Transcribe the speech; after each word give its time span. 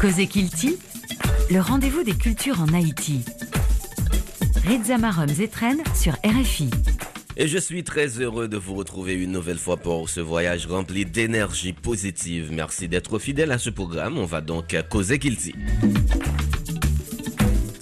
Cosé 0.00 0.26
Kilti, 0.26 0.76
le 1.50 1.60
rendez-vous 1.60 2.02
des 2.02 2.12
cultures 2.12 2.60
en 2.60 2.72
Haïti. 2.74 3.24
Reza 4.66 4.98
Marum 4.98 5.28
Zetren 5.28 5.78
sur 5.94 6.12
RFI. 6.24 6.68
Et 7.36 7.48
je 7.48 7.56
suis 7.56 7.82
très 7.82 8.20
heureux 8.20 8.48
de 8.48 8.58
vous 8.58 8.74
retrouver 8.74 9.14
une 9.14 9.32
nouvelle 9.32 9.58
fois 9.58 9.76
pour 9.76 10.08
ce 10.08 10.20
voyage 10.20 10.66
rempli 10.66 11.06
d'énergie 11.06 11.72
positive. 11.72 12.50
Merci 12.52 12.88
d'être 12.88 13.18
fidèle 13.18 13.52
à 13.52 13.58
ce 13.58 13.70
programme. 13.70 14.18
On 14.18 14.26
va 14.26 14.40
donc 14.40 14.76
causer 14.90 15.18
Kilti. 15.18 15.54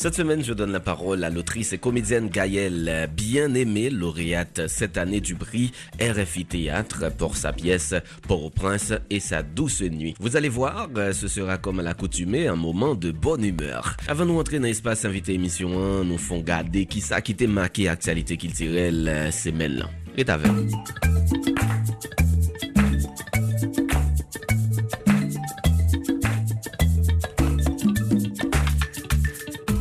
Cette 0.05 0.17
semaine, 0.17 0.45
je 0.45 0.53
donne 0.53 0.71
la 0.71 0.81
parole 0.81 1.25
à 1.25 1.31
l'autrice 1.31 1.73
et 1.73 1.79
comédienne 1.79 2.29
Gaëlle, 2.29 3.09
bien 3.17 3.55
aimée 3.55 3.89
lauréate 3.89 4.69
cette 4.69 4.99
année 4.99 5.23
du 5.23 5.35
prix 5.35 5.73
RFI 5.99 6.45
Théâtre 6.45 7.11
pour 7.17 7.39
sa 7.39 7.55
pièce 7.55 7.95
Port-au-Prince 8.29 8.93
et 9.09 9.19
sa 9.19 9.43
douce 9.43 9.81
nuit. 9.81 10.15
Vous 10.21 10.37
allez 10.37 10.51
voir, 10.51 10.91
ce 11.15 11.27
sera 11.27 11.57
comme 11.57 11.81
à 11.81 11.83
l'accoutumée 11.83 12.49
un 12.49 12.55
moment 12.55 12.95
de 12.95 13.13
bonne 13.13 13.47
humeur. 13.47 13.97
Avant 14.07 14.27
de 14.27 14.31
nous 14.33 14.43
dans 14.43 14.61
l'espace 14.61 15.07
invité 15.07 15.33
émission 15.33 15.71
1, 15.83 16.05
nous 16.05 16.19
font 16.19 16.41
garder 16.41 16.85
qui 16.85 17.01
ça 17.01 17.23
qui 17.23 17.33
était 17.33 17.47
marqué 17.47 17.89
actualité 17.89 18.37
culturelle 18.37 19.33
semaine 19.33 19.77
là. 19.77 19.89
Et 20.19 20.27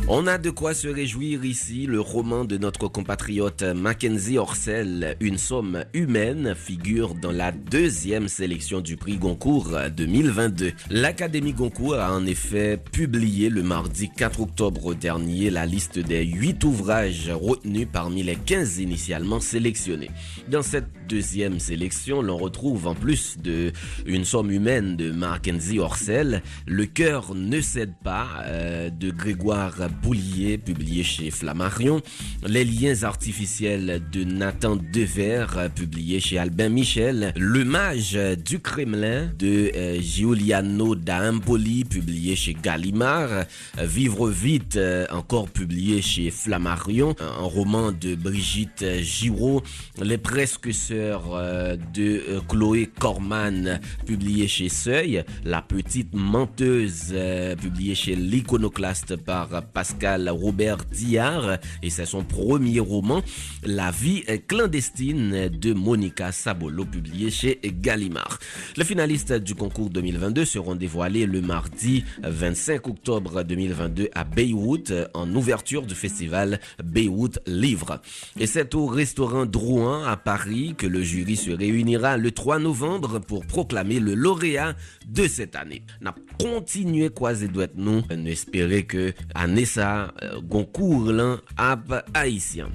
On 0.06 0.26
a 0.26 0.36
de 0.36 0.50
quoi 0.50 0.74
se 0.74 0.86
réjouir 0.86 1.46
ici. 1.46 1.86
Le 1.86 1.98
roman 1.98 2.44
de 2.44 2.58
notre 2.58 2.88
compatriote 2.88 3.62
Mackenzie 3.62 4.36
Orsel, 4.36 5.16
Une 5.18 5.38
somme 5.38 5.86
humaine, 5.94 6.54
figure 6.54 7.14
dans 7.14 7.32
la 7.32 7.52
deuxième 7.52 8.28
sélection 8.28 8.82
du 8.82 8.98
prix 8.98 9.16
Goncourt 9.16 9.70
2022. 9.96 10.72
L'Académie 10.90 11.54
Goncourt 11.54 11.94
a 11.94 12.12
en 12.12 12.26
effet 12.26 12.76
publié 12.92 13.48
le 13.48 13.62
mardi 13.62 14.10
4 14.14 14.40
octobre 14.42 14.92
dernier 14.94 15.48
la 15.48 15.64
liste 15.64 15.98
des 15.98 16.22
8 16.26 16.62
ouvrages 16.64 17.30
retenus 17.32 17.88
parmi 17.90 18.22
les 18.22 18.36
15 18.36 18.80
initialement 18.80 19.40
sélectionnés. 19.40 20.10
Dans 20.48 20.62
cette 20.62 21.03
deuxième 21.08 21.58
sélection, 21.60 22.22
l'on 22.22 22.36
retrouve 22.36 22.86
en 22.86 22.94
plus 22.94 23.36
de 23.42 23.72
Une 24.06 24.24
somme 24.24 24.50
humaine 24.50 24.96
de 24.96 25.10
Mackenzie 25.10 25.78
Orsel, 25.78 26.42
Le 26.66 26.86
cœur 26.86 27.34
ne 27.34 27.60
cède 27.60 27.94
pas 28.02 28.28
euh, 28.44 28.90
de 28.90 29.10
Grégoire 29.10 29.74
Boulier, 30.02 30.58
publié 30.58 31.02
chez 31.02 31.30
Flammarion, 31.30 32.00
Les 32.46 32.64
liens 32.64 33.02
artificiels 33.02 34.02
de 34.12 34.24
Nathan 34.24 34.76
Dever, 34.76 35.46
publié 35.74 36.20
chez 36.20 36.38
Albin 36.38 36.68
Michel, 36.68 37.32
Le 37.36 37.64
mage 37.64 38.18
du 38.44 38.58
Kremlin 38.58 39.30
de 39.38 39.70
euh, 39.74 40.00
Giuliano 40.00 40.94
da 40.94 41.30
Empoli, 41.30 41.84
publié 41.84 42.36
chez 42.36 42.54
Gallimard, 42.54 43.44
Vivre 43.78 44.30
vite, 44.30 44.76
euh, 44.76 45.06
encore 45.10 45.50
publié 45.50 46.02
chez 46.02 46.30
Flammarion, 46.30 47.14
un 47.20 47.44
roman 47.44 47.92
de 47.92 48.14
Brigitte 48.14 48.84
Giraud, 49.00 49.62
Les 50.00 50.18
presque 50.18 50.72
euh, 50.94 51.76
de 51.92 52.22
euh, 52.28 52.40
Chloé 52.48 52.88
Corman, 52.98 53.80
publié 54.06 54.48
chez 54.48 54.68
Seuil, 54.68 55.24
La 55.44 55.62
petite 55.62 56.14
menteuse, 56.14 57.08
euh, 57.12 57.56
publié 57.56 57.94
chez 57.94 58.14
l'Iconoclaste 58.14 59.16
par 59.16 59.64
Pascal 59.72 60.28
Robert 60.30 60.84
Diard, 60.92 61.58
et 61.82 61.90
c'est 61.90 62.06
son 62.06 62.22
premier 62.22 62.80
roman, 62.80 63.22
La 63.64 63.90
vie 63.90 64.24
clandestine 64.46 65.48
de 65.48 65.72
Monica 65.72 66.32
Sabolo, 66.32 66.84
publié 66.84 67.30
chez 67.30 67.60
Gallimard. 67.64 68.38
Les 68.76 68.84
finalistes 68.84 69.32
du 69.32 69.54
concours 69.54 69.90
2022 69.90 70.44
seront 70.44 70.74
dévoilés 70.74 71.26
le 71.26 71.40
mardi 71.40 72.04
25 72.22 72.86
octobre 72.88 73.42
2022 73.42 74.10
à 74.14 74.24
Beyrouth, 74.24 74.92
en 75.14 75.32
ouverture 75.34 75.82
du 75.82 75.94
festival 75.94 76.60
Beyrouth 76.82 77.38
Livre. 77.46 78.00
Et 78.38 78.46
c'est 78.46 78.74
au 78.74 78.86
restaurant 78.86 79.46
Drouin 79.46 80.06
à 80.06 80.16
Paris 80.16 80.74
que 80.76 80.83
le 80.86 81.02
jury 81.02 81.36
se 81.36 81.50
réunira 81.50 82.16
le 82.16 82.30
3 82.30 82.58
novembre 82.58 83.18
pour 83.18 83.46
proclamer 83.46 84.00
le 84.00 84.14
lauréat 84.14 84.74
de 85.06 85.26
cette 85.26 85.56
année. 85.56 85.82
N'a 86.00 86.14
continué 86.40 87.10
quoi 87.10 87.34
doit 87.34 87.66
nous, 87.74 88.02
espérer 88.26 88.84
que 88.84 89.12
année 89.34 89.64
ça, 89.64 90.12
euh, 90.22 90.40
Goncourt 90.40 91.12
là, 91.12 91.38
ap 91.56 92.08
haïtien. 92.14 92.68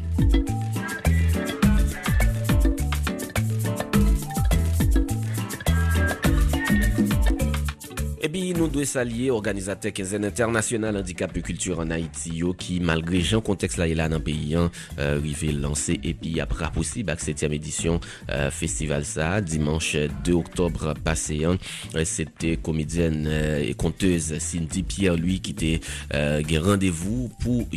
Et 8.21 8.27
puis, 8.27 8.53
nous 8.53 8.67
devons 8.67 8.83
saluer 8.83 9.31
organisateur 9.31 9.93
quinzaine 9.93 10.25
international 10.25 10.97
handicap 10.97 11.35
et 11.37 11.41
culture 11.41 11.79
en 11.79 11.89
Haïti, 11.89 12.35
yo, 12.35 12.53
qui, 12.53 12.81
malgré 12.81 13.19
le 13.19 13.39
contexte 13.39 13.77
là, 13.77 13.87
il 13.87 13.97
a 14.01 14.09
dans 14.09 14.17
le 14.17 14.23
pays, 14.23 14.55
hein, 14.55 14.69
euh, 14.99 15.21
lancé, 15.53 16.01
et 16.03 16.13
puis 16.13 16.41
après 16.41 16.69
possible, 16.69 17.11
avec 17.11 17.21
septième 17.21 17.53
édition, 17.53 18.01
euh, 18.29 18.51
festival 18.51 19.05
ça, 19.05 19.39
dimanche 19.39 19.95
2 20.25 20.33
octobre 20.33 20.93
passé, 21.01 21.45
hein, 21.45 21.57
c'était 22.03 22.57
comédienne 22.57 23.25
euh, 23.25 23.63
et 23.63 23.73
conteuse 23.73 24.37
Cindy 24.39 24.83
Pierre, 24.83 25.15
lui, 25.15 25.39
qui 25.39 25.51
était, 25.51 25.79
euh, 26.13 26.41
rendez-vous 26.61 27.31
pour 27.39 27.67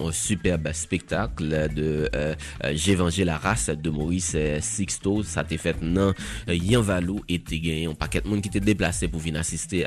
un 0.00 0.12
superbe 0.12 0.72
spectacle 0.74 1.68
de, 1.74 2.08
euh, 2.14 2.34
J'évangile 2.72 3.26
la 3.26 3.36
race 3.36 3.70
de 3.70 3.90
Maurice 3.90 4.36
Sixto, 4.60 5.24
ça 5.24 5.42
t'est 5.42 5.56
fait 5.56 5.82
non, 5.82 6.14
Yann 6.46 6.82
Valou, 6.82 7.20
et 7.28 7.40
t'es 7.40 7.58
gagné 7.58 7.86
un 7.86 7.94
paquet 7.94 8.20
de 8.20 8.28
monde 8.28 8.42
qui 8.42 8.48
était 8.48 8.60
déplacé 8.60 9.08
pour 9.08 9.20
venir 9.20 9.40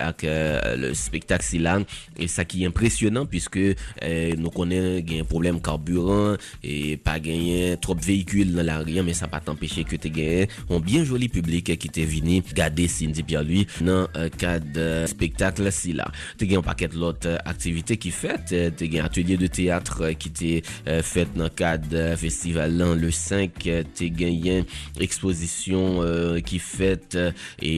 ak 0.03 0.25
euh, 0.28 0.75
le 0.79 0.94
spektak 0.97 1.45
si 1.45 1.62
lan 1.62 1.85
e 2.17 2.29
sa 2.31 2.45
ki 2.47 2.66
impresyonan 2.69 3.29
pwiske 3.29 3.72
euh, 3.73 4.34
nou 4.39 4.53
konen 4.56 5.01
gen 5.07 5.28
problem 5.29 5.62
karburan 5.63 6.38
e 6.63 6.97
pa 7.01 7.17
genyen 7.22 7.78
trop 7.81 8.00
vehikul 8.01 8.56
nan 8.57 8.67
la 8.67 8.79
riyan 8.84 9.07
men 9.07 9.17
sa 9.17 9.29
pa 9.31 9.41
t'empeshe 9.44 9.85
ke 9.88 10.00
te 10.01 10.11
genyen 10.13 10.51
on 10.69 10.84
bien 10.84 11.06
joli 11.07 11.29
publik 11.31 11.72
ki 11.78 11.91
te 11.94 12.06
vini 12.07 12.41
gade 12.56 12.88
Cindy 12.91 13.23
Pierre-Louis 13.23 13.67
nan 13.85 14.07
euh, 14.16 14.29
kad 14.41 14.66
euh, 14.78 15.06
spektak 15.09 15.59
la 15.61 15.72
si 15.73 15.94
la. 15.97 16.07
Te 16.40 16.47
gen 16.50 16.63
paket 16.66 16.95
lot 16.97 17.28
euh, 17.29 17.38
aktivite 17.50 17.97
ki 18.01 18.11
fet 18.16 18.53
euh, 18.56 18.69
te 18.75 18.88
gen 18.91 19.06
atelier 19.06 19.40
de 19.41 19.50
teatre 19.51 20.13
ki 20.19 20.31
te 20.35 20.51
fet 21.06 21.35
nan 21.38 21.51
kad 21.57 21.85
festival 22.19 22.73
lan 22.79 22.94
le 23.00 23.11
5 23.16 23.59
te 23.97 24.07
genyen 24.17 24.66
ekspozisyon 25.01 26.41
ki 26.47 26.59
fet 26.63 27.17
e 27.17 27.73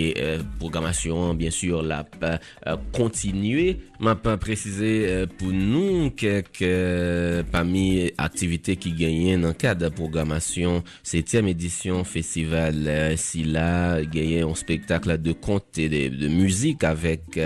programasyon 0.62 1.38
bien 1.40 1.54
sur 1.54 1.84
la 1.86 2.02
continuer. 2.92 3.80
M'a 4.00 4.16
pas 4.16 4.36
précisé 4.36 5.06
euh, 5.08 5.26
pour 5.26 5.54
nous 5.54 6.10
quelques 6.10 6.62
euh, 6.62 7.42
parmi 7.50 8.12
activités 8.18 8.76
qui 8.76 8.92
gagnent 8.92 9.40
dans 9.40 9.48
le 9.50 9.54
cadre 9.54 9.86
de 9.86 9.90
programmation 9.90 10.84
7e 11.06 11.48
édition 11.48 12.04
festival 12.04 13.18
Silla 13.18 14.04
gagné 14.04 14.42
un 14.42 14.56
spectacle 14.56 15.18
de 15.22 15.32
conte 15.32 15.78
et 15.78 15.88
de, 15.88 16.28
musique 16.28 16.84
avec 16.84 17.40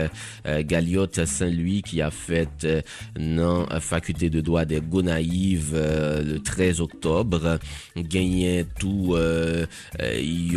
Galiote 0.45 1.25
Saint-Louis 1.25 1.83
qui 1.83 2.01
a 2.01 2.09
fait 2.09 2.67
dans 3.15 3.67
la 3.67 3.79
faculté 3.79 4.29
de 4.29 4.41
droit 4.41 4.65
des 4.65 4.81
Gonaïves 4.81 5.75
le 5.75 6.39
13 6.39 6.81
octobre 6.81 7.59
gagné 7.95 8.65
tout 8.79 9.15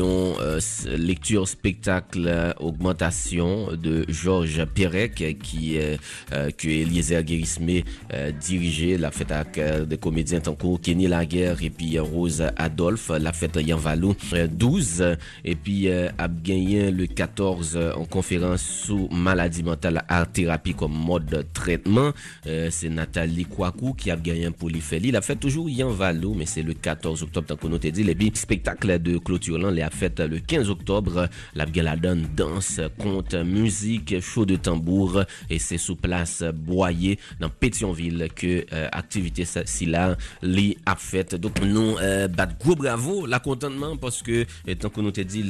ont 0.00 0.36
lecture 0.96 1.48
spectacle 1.48 2.54
augmentation 2.60 3.68
de 3.76 3.99
Georges 4.08 4.64
Perec 4.66 5.38
qui 5.42 5.78
euh, 6.32 6.50
que 6.56 6.68
Eliezer 6.68 7.22
Guérismé 7.22 7.84
euh, 8.12 8.30
dirigeait 8.32 8.96
la 8.96 9.10
fête 9.10 9.32
avec 9.32 9.58
euh, 9.58 9.84
des 9.84 9.98
comédiens 9.98 10.40
Kenny 10.82 11.06
Laguerre 11.06 11.62
et 11.62 11.70
puis 11.70 11.98
Rose 11.98 12.44
Adolphe 12.56 13.10
la 13.20 13.32
fête 13.32 13.56
Yann 13.56 13.78
Valou 13.78 14.14
12 14.50 15.16
et 15.44 15.54
puis 15.54 15.88
a 15.90 16.28
gagné 16.28 16.90
le 16.90 17.06
14 17.06 17.78
en 17.96 18.04
conférence 18.04 18.62
sous 18.62 19.08
maladie 19.10 19.62
mentale 19.62 20.04
art 20.08 20.30
thérapie 20.30 20.74
comme 20.74 20.92
mode 20.92 21.26
de 21.26 21.44
traitement. 21.52 22.12
C'est 22.44 22.88
Nathalie 22.88 23.44
Kouakou 23.44 23.94
qui 23.94 24.10
a 24.10 24.16
gagné 24.16 24.46
un 24.46 24.52
polyphélie. 24.52 25.08
Il 25.08 25.16
a 25.16 25.20
toujours 25.20 25.68
Yann 25.68 25.90
Valou 25.90 26.34
mais 26.34 26.46
c'est 26.46 26.62
le 26.62 26.74
14 26.74 27.22
octobre 27.22 27.46
tant 27.48 27.56
qu'on 27.56 27.78
te 27.78 27.88
dit. 27.88 28.04
Les 28.04 28.16
spectacle 28.34 28.98
de 29.00 29.18
clôture 29.18 29.58
là 29.58 29.70
il 29.70 29.82
a 29.82 29.90
fait 29.90 30.18
le 30.20 30.38
15 30.38 30.70
octobre. 30.70 31.28
La 31.54 31.66
la 31.74 31.96
donne 31.96 32.28
danse 32.36 32.80
conte 32.98 33.34
musique 33.34 33.89
show 34.20 34.44
de 34.44 34.56
tambour 34.56 35.24
et 35.48 35.58
c'est 35.58 35.78
sous 35.78 35.96
place 35.96 36.42
Boyer 36.54 37.18
dans 37.40 37.48
Pétionville 37.48 38.28
que 38.34 38.64
euh, 38.72 38.88
activité 38.92 39.44
là 39.86 40.16
li 40.42 40.76
a 40.86 40.96
fait 40.96 41.34
donc 41.34 41.60
nous 41.62 41.96
euh, 41.98 42.28
gros 42.60 42.76
bravo 42.76 43.26
la 43.26 43.38
contentement 43.40 43.96
parce 43.96 44.22
que 44.22 44.46
tant 44.74 44.90
que 44.90 45.00
nous 45.00 45.10
te 45.10 45.20
dit 45.22 45.44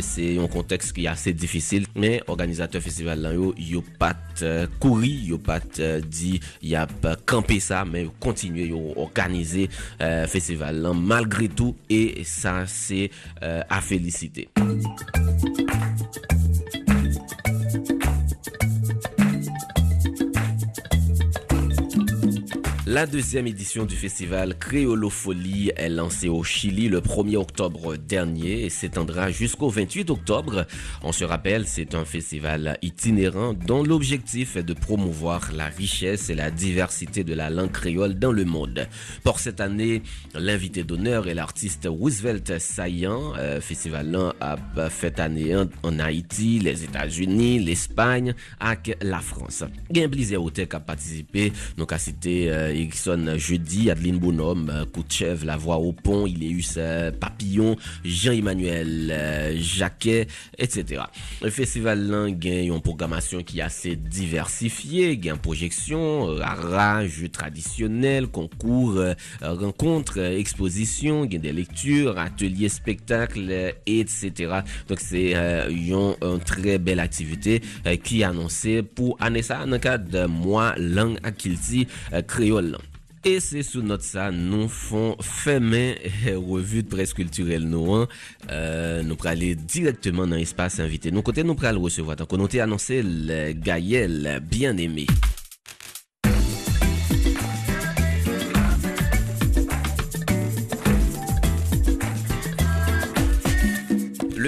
c'est 0.00 0.38
un 0.38 0.48
contexte 0.48 0.92
qui 0.92 1.04
est 1.04 1.08
assez 1.08 1.32
difficile 1.32 1.86
mais 1.94 2.22
organisateur 2.26 2.82
festival 2.82 3.20
là 3.20 3.32
yo 3.32 3.54
yo 3.56 3.82
pas 3.98 4.16
euh, 4.42 4.66
couru 4.80 5.08
yo 5.08 5.38
pas 5.38 5.60
euh, 5.78 6.00
dit 6.00 6.40
y 6.62 6.74
a 6.74 6.86
campé 7.26 7.60
ça 7.60 7.84
mais 7.84 8.08
continuer 8.20 8.66
yo 8.68 8.92
organiser 8.96 9.68
euh, 10.00 10.26
festival 10.26 10.86
malgré 10.94 11.48
tout 11.48 11.76
et 11.88 12.22
ça 12.24 12.64
c'est 12.66 13.10
euh, 13.42 13.62
à 13.68 13.80
féliciter 13.80 14.48
La 22.90 23.04
deuxième 23.04 23.46
édition 23.46 23.84
du 23.84 23.94
festival 23.94 24.58
Créolofolie 24.58 25.72
est 25.76 25.90
lancée 25.90 26.30
au 26.30 26.42
Chili 26.42 26.88
le 26.88 27.02
1er 27.02 27.36
octobre 27.36 27.96
dernier 27.96 28.64
et 28.64 28.70
s'étendra 28.70 29.30
jusqu'au 29.30 29.68
28 29.68 30.08
octobre. 30.08 30.64
On 31.02 31.12
se 31.12 31.22
rappelle, 31.22 31.66
c'est 31.66 31.94
un 31.94 32.06
festival 32.06 32.78
itinérant 32.80 33.52
dont 33.52 33.82
l'objectif 33.82 34.56
est 34.56 34.62
de 34.62 34.72
promouvoir 34.72 35.50
la 35.54 35.66
richesse 35.66 36.30
et 36.30 36.34
la 36.34 36.50
diversité 36.50 37.24
de 37.24 37.34
la 37.34 37.50
langue 37.50 37.72
créole 37.72 38.18
dans 38.18 38.32
le 38.32 38.46
monde. 38.46 38.88
Pour 39.22 39.38
cette 39.38 39.60
année, 39.60 40.02
l'invité 40.34 40.82
d'honneur 40.82 41.28
est 41.28 41.34
l'artiste 41.34 41.86
Roosevelt 41.90 42.58
Saillant. 42.58 43.34
Euh, 43.36 43.60
festival 43.60 44.16
a 44.40 44.56
fait 44.88 45.20
année 45.20 45.54
en 45.82 45.98
Haïti, 45.98 46.58
les 46.58 46.84
États-Unis, 46.84 47.58
l'Espagne 47.58 48.34
et 48.62 48.94
la 49.02 49.20
France. 49.20 49.62
Participé, 50.86 51.52
à 51.76 51.94
euh, 52.48 52.77
Erickson 52.78 53.34
jeudi, 53.36 53.90
Adeline 53.90 54.18
Bonhomme, 54.18 54.70
euh, 54.70 54.84
Koutchev, 54.84 55.44
La 55.44 55.56
Voix 55.56 55.78
au 55.78 55.92
Pont, 55.92 56.26
Iléus 56.26 56.74
euh, 56.76 57.10
Papillon, 57.10 57.76
Jean-Emmanuel 58.04 59.10
euh, 59.10 59.56
Jacquet, 59.58 60.28
etc. 60.56 61.02
Le 61.42 61.50
festival 61.50 62.06
là 62.06 62.30
gagne 62.30 62.72
une 62.72 62.80
programmation 62.80 63.42
qui 63.42 63.58
est 63.58 63.62
assez 63.62 63.96
diversifiée, 63.96 65.16
gagne 65.16 65.38
projection, 65.38 66.38
art, 66.40 67.04
jeux 67.06 67.28
traditionnels, 67.28 68.28
concours, 68.28 69.02
rencontres, 69.42 70.18
expositions, 70.18 71.26
gagne 71.26 71.40
des 71.40 71.52
lectures, 71.52 72.16
ateliers, 72.16 72.68
spectacles, 72.68 73.74
etc. 73.86 74.32
Donc 74.88 75.00
c'est 75.00 75.34
une, 75.68 76.14
très 76.44 76.78
belle 76.78 77.00
activité 77.00 77.60
qui 78.04 78.20
est 78.20 78.24
annoncée 78.24 78.82
pour 78.82 79.18
ça 79.42 79.64
dans 79.64 79.72
le 79.72 79.78
cadre 79.78 80.08
de 80.08 80.26
mois 80.26 80.74
langue 80.76 81.18
Akilti 81.24 81.86
créole. 82.26 82.67
Et 83.24 83.40
c'est 83.40 83.62
sous 83.62 83.82
notre 83.82 84.04
ça, 84.04 84.30
nous 84.30 84.68
font 84.68 85.16
fermer 85.20 85.98
revue 86.34 86.82
de 86.82 86.88
presse 86.88 87.12
culturelle 87.12 87.64
nous. 87.68 87.92
Hein. 87.94 88.08
Euh, 88.50 89.02
nous 89.02 89.16
aller 89.24 89.54
directement 89.54 90.26
dans 90.26 90.36
l'espace 90.36 90.80
invité. 90.80 91.10
Nous 91.10 91.22
côté 91.22 91.42
nous 91.42 91.56
allons 91.62 91.82
recevoir. 91.82 92.16
Donc 92.16 92.32
on 92.32 92.44
a 92.44 92.62
annoncé 92.62 93.02
le 93.04 93.52
Gaël 93.52 94.40
bien 94.48 94.76
aimé. 94.76 95.06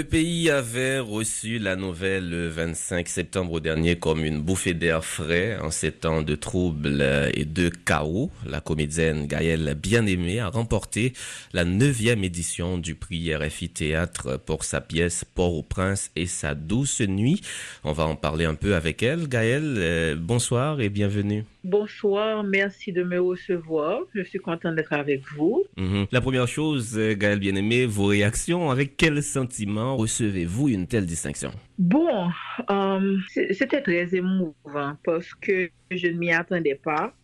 Le 0.00 0.06
pays 0.06 0.48
avait 0.48 0.98
reçu 0.98 1.58
la 1.58 1.76
nouvelle 1.76 2.30
le 2.30 2.48
25 2.48 3.06
septembre 3.06 3.60
dernier 3.60 3.98
comme 3.98 4.24
une 4.24 4.40
bouffée 4.40 4.72
d'air 4.72 5.04
frais 5.04 5.58
en 5.60 5.70
ces 5.70 5.92
temps 5.92 6.22
de 6.22 6.34
troubles 6.36 7.04
et 7.34 7.44
de 7.44 7.68
chaos. 7.68 8.30
La 8.46 8.62
comédienne 8.62 9.26
Gaëlle 9.26 9.74
Bien-Aimée 9.74 10.40
a 10.40 10.48
remporté 10.48 11.12
la 11.52 11.66
neuvième 11.66 12.24
édition 12.24 12.78
du 12.78 12.94
prix 12.94 13.34
RFI 13.34 13.68
Théâtre 13.68 14.38
pour 14.38 14.64
sa 14.64 14.80
pièce 14.80 15.26
Port-au-Prince 15.34 16.10
et 16.16 16.24
sa 16.24 16.54
douce 16.54 17.02
nuit. 17.02 17.42
On 17.84 17.92
va 17.92 18.06
en 18.06 18.16
parler 18.16 18.46
un 18.46 18.54
peu 18.54 18.76
avec 18.76 19.02
elle. 19.02 19.28
Gaëlle, 19.28 19.74
euh, 19.76 20.16
bonsoir 20.18 20.80
et 20.80 20.88
bienvenue. 20.88 21.44
Bonsoir, 21.62 22.42
merci 22.42 22.90
de 22.90 23.02
me 23.02 23.20
recevoir. 23.20 24.00
Je 24.14 24.22
suis 24.22 24.38
content 24.38 24.72
d'être 24.72 24.94
avec 24.94 25.22
vous. 25.34 25.64
Mhm. 25.76 26.06
La 26.10 26.22
première 26.22 26.48
chose, 26.48 26.96
euh, 26.96 27.14
Gaël 27.14 27.38
bien-aimé, 27.38 27.84
vos 27.84 28.06
réactions. 28.06 28.70
Avec 28.70 28.96
quel 28.96 29.22
sentiment 29.22 29.94
recevez-vous 29.96 30.70
une 30.70 30.86
telle 30.86 31.04
distinction? 31.04 31.50
Bon, 31.78 32.28
euh, 32.70 33.16
c'était 33.28 33.82
très 33.82 34.14
émouvant 34.14 34.96
parce 35.04 35.34
que 35.34 35.68
je 35.90 36.06
ne 36.06 36.18
m'y 36.18 36.32
attendais 36.32 36.76
pas. 36.76 37.14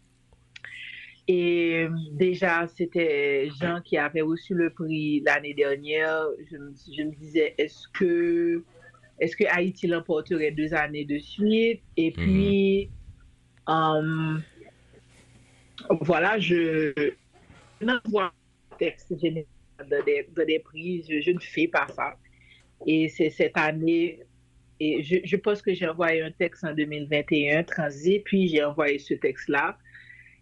Et 1.29 1.87
déjà, 2.13 2.69
c'était 2.69 3.49
Jean 3.59 3.81
qui 3.81 3.97
avait 3.97 4.21
reçu 4.21 4.55
le 4.55 4.71
prix 4.71 5.23
l'année 5.25 5.55
dernière. 5.55 6.27
Je, 6.51 6.57
me 7.03 7.15
disais, 7.17 7.55
est-ce 7.57 7.89
que, 7.89 8.63
est-ce 9.19 9.35
que 9.35 9.45
Haïti 9.51 9.87
l'emporterait 9.87 10.53
deux 10.53 10.75
années 10.75 11.07
de 11.07 11.19
suite? 11.19 11.81
Et 11.97 12.11
mhm. 12.11 12.23
puis, 12.23 12.91
Um, 13.67 14.43
voilà, 16.01 16.39
je 16.39 16.93
n'envoie 17.81 18.33
pas 18.71 18.77
texte 18.79 19.19
général 19.19 19.47
de, 19.81 20.45
des, 20.45 20.59
prix, 20.61 21.05
je, 21.09 21.31
ne 21.31 21.39
fais 21.39 21.69
pas 21.69 21.87
ça. 21.89 22.17
Et 22.87 23.09
c'est 23.09 23.31
cette 23.31 23.57
année, 23.57 24.21
et 24.81 25.03
je, 25.03 25.37
pense 25.37 25.63
que 25.63 25.73
j'ai 25.75 25.89
envoyé 25.89 26.23
un 26.23 26.31
texte 26.31 26.65
en 26.65 26.75
2021, 26.75 27.65
transit, 27.65 28.23
puis 28.25 28.49
j'ai 28.49 28.63
envoyé 28.63 28.99
ce 28.99 29.15
texte-là. 29.15 29.79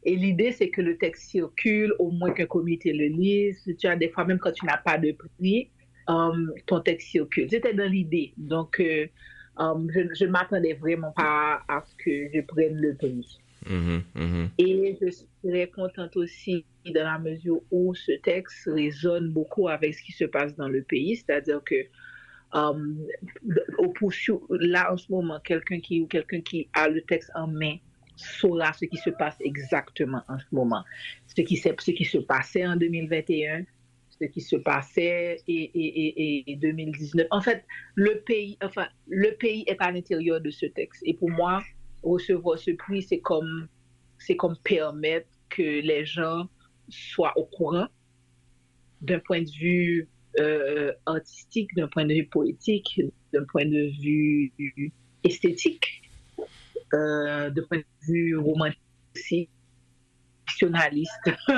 Et 0.04 0.16
l'idée, 0.16 0.52
c'est 0.52 0.68
que 0.68 0.82
le 0.82 0.98
texte 0.98 1.30
circule, 1.30 1.94
au 1.98 2.10
moins 2.10 2.32
qu'un 2.32 2.46
comité 2.46 2.92
le 2.92 3.06
lise. 3.06 3.62
Tu 3.78 3.86
as 3.86 3.96
des 3.96 4.10
fois, 4.10 4.24
même 4.24 4.38
quand 4.38 4.52
tu 4.52 4.66
n'as 4.66 4.76
pas 4.76 4.98
de 4.98 5.12
prix, 5.12 5.70
um, 6.08 6.52
ton 6.66 6.80
texte 6.80 7.08
circule. 7.08 7.48
C'était 7.48 7.72
dans 7.72 7.90
l'idée. 7.90 8.34
Donc, 8.36 8.80
euh, 8.80 9.06
Um, 9.56 9.88
je 9.92 10.24
ne 10.24 10.30
m'attendais 10.30 10.74
vraiment 10.74 11.12
pas 11.12 11.62
à 11.68 11.84
ce 11.86 11.94
que 11.96 12.28
je 12.34 12.40
prenne 12.40 12.76
le 12.76 12.94
prix. 12.94 13.38
Mm-hmm, 13.66 14.02
mm-hmm. 14.16 14.48
Et 14.58 14.98
je 15.00 15.48
très 15.48 15.68
contente 15.68 16.16
aussi 16.16 16.64
dans 16.86 17.04
la 17.04 17.18
mesure 17.18 17.62
où 17.70 17.94
ce 17.94 18.12
texte 18.12 18.66
résonne 18.66 19.30
beaucoup 19.30 19.68
avec 19.68 19.94
ce 19.94 20.02
qui 20.02 20.12
se 20.12 20.24
passe 20.24 20.54
dans 20.56 20.68
le 20.68 20.82
pays, 20.82 21.16
c'est-à-dire 21.16 21.62
que 21.64 21.76
um, 22.52 22.98
là 24.50 24.92
en 24.92 24.96
ce 24.96 25.10
moment, 25.10 25.40
quelqu'un 25.40 25.80
qui, 25.80 26.06
quelqu'un 26.08 26.40
qui 26.40 26.68
a 26.74 26.88
le 26.88 27.00
texte 27.02 27.30
en 27.34 27.46
main 27.46 27.76
saura 28.16 28.72
ce 28.72 28.84
qui 28.84 28.96
se 28.96 29.10
passe 29.10 29.36
exactement 29.40 30.22
en 30.28 30.38
ce 30.38 30.46
moment. 30.52 30.84
Ce 31.26 31.40
qui, 31.40 31.56
ce 31.56 31.90
qui 31.90 32.04
se 32.04 32.18
passait 32.18 32.66
en 32.66 32.76
2021, 32.76 33.64
ce 34.24 34.32
qui 34.32 34.40
se 34.40 34.56
passait 34.56 35.36
et, 35.46 36.50
et, 36.50 36.56
2019. 36.56 37.26
En 37.30 37.40
fait, 37.40 37.64
le 37.94 38.20
pays, 38.20 38.56
enfin, 38.62 38.86
le 39.08 39.32
pays 39.36 39.64
est 39.66 39.80
à 39.80 39.90
l'intérieur 39.90 40.40
de 40.40 40.50
ce 40.50 40.66
texte. 40.66 41.02
Et 41.04 41.14
pour 41.14 41.30
moi, 41.30 41.62
recevoir 42.02 42.58
ce 42.58 42.70
prix, 42.72 43.02
c'est 43.02 43.20
comme, 43.20 43.68
c'est 44.18 44.36
comme 44.36 44.56
permettre 44.64 45.28
que 45.50 45.62
les 45.62 46.04
gens 46.04 46.48
soient 46.88 47.32
au 47.36 47.44
courant 47.44 47.86
d'un 49.00 49.18
point 49.18 49.42
de 49.42 49.50
vue 49.50 50.08
euh, 50.40 50.92
artistique, 51.06 51.74
d'un 51.76 51.88
point 51.88 52.04
de 52.04 52.14
vue 52.14 52.26
poétique, 52.26 53.00
d'un 53.32 53.44
point 53.44 53.66
de 53.66 53.90
vue 54.00 54.52
esthétique, 55.22 56.02
euh, 56.94 57.50
d'un 57.50 57.62
point 57.64 57.78
de 57.78 57.84
vue 58.08 58.36
romantique, 58.36 59.50
fictionnaliste, 60.46 61.30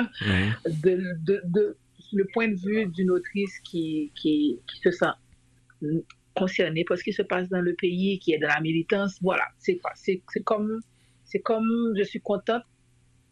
de, 0.83 1.77
le 2.13 2.25
point 2.33 2.47
de 2.47 2.55
vue 2.55 2.85
d'une 2.87 3.11
autrice 3.11 3.59
qui, 3.63 4.11
qui, 4.15 4.59
se 4.83 4.91
sent 4.91 5.05
concernée 6.35 6.83
par 6.83 6.97
ce 6.97 7.03
qui 7.03 7.13
se 7.13 7.21
passe 7.21 7.49
dans 7.49 7.61
le 7.61 7.73
pays, 7.73 8.19
qui 8.19 8.33
est 8.33 8.39
dans 8.39 8.47
la 8.47 8.61
militance. 8.61 9.17
Voilà, 9.21 9.45
c'est 9.57 9.79
comme, 10.43 10.79
comme 11.43 11.93
je 11.97 12.03
suis 12.03 12.21
contente 12.21 12.63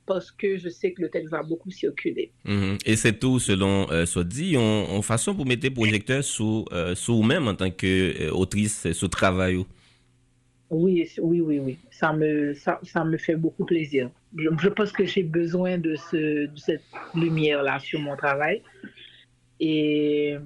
parce 0.05 0.31
que 0.31 0.57
je 0.57 0.69
sais 0.69 0.91
que 0.91 1.01
le 1.01 1.09
texte 1.09 1.31
va 1.31 1.43
beaucoup 1.43 1.71
circuler. 1.71 2.31
Mhm. 2.45 2.77
Et 2.85 2.95
c'est 2.95 3.19
tout 3.19 3.39
selon 3.39 3.87
euh, 3.91 4.05
en, 4.95 5.01
façon 5.01 5.35
pour 5.35 5.45
mettre 5.45 5.67
projecteur 5.69 6.23
sous, 6.23 6.65
euh, 6.71 6.95
sous 6.95 7.23
même 7.23 7.47
en 7.47 7.55
tant 7.55 7.71
qu'autrice, 7.71 8.85
euh, 8.85 8.93
sous 8.93 9.07
travail. 9.07 9.65
Oui, 10.69 11.07
oui, 11.21 11.41
oui, 11.41 11.59
oui. 11.59 11.77
Ça 11.91 12.11
me, 12.13 12.53
ça, 12.53 12.79
ça 12.83 13.03
me 13.03 13.17
fait 13.17 13.35
beaucoup 13.35 13.65
plaisir. 13.65 14.09
Je, 14.35 14.49
je 14.59 14.69
pense 14.69 14.91
que 14.91 15.05
j'ai 15.05 15.23
besoin 15.23 15.77
de, 15.77 15.95
ce, 15.95 16.47
de 16.47 16.57
cette 16.57 16.83
lumière-là 17.13 17.79
sur 17.79 17.99
mon 17.99 18.15
travail. 18.15 18.61
Et 19.59 20.37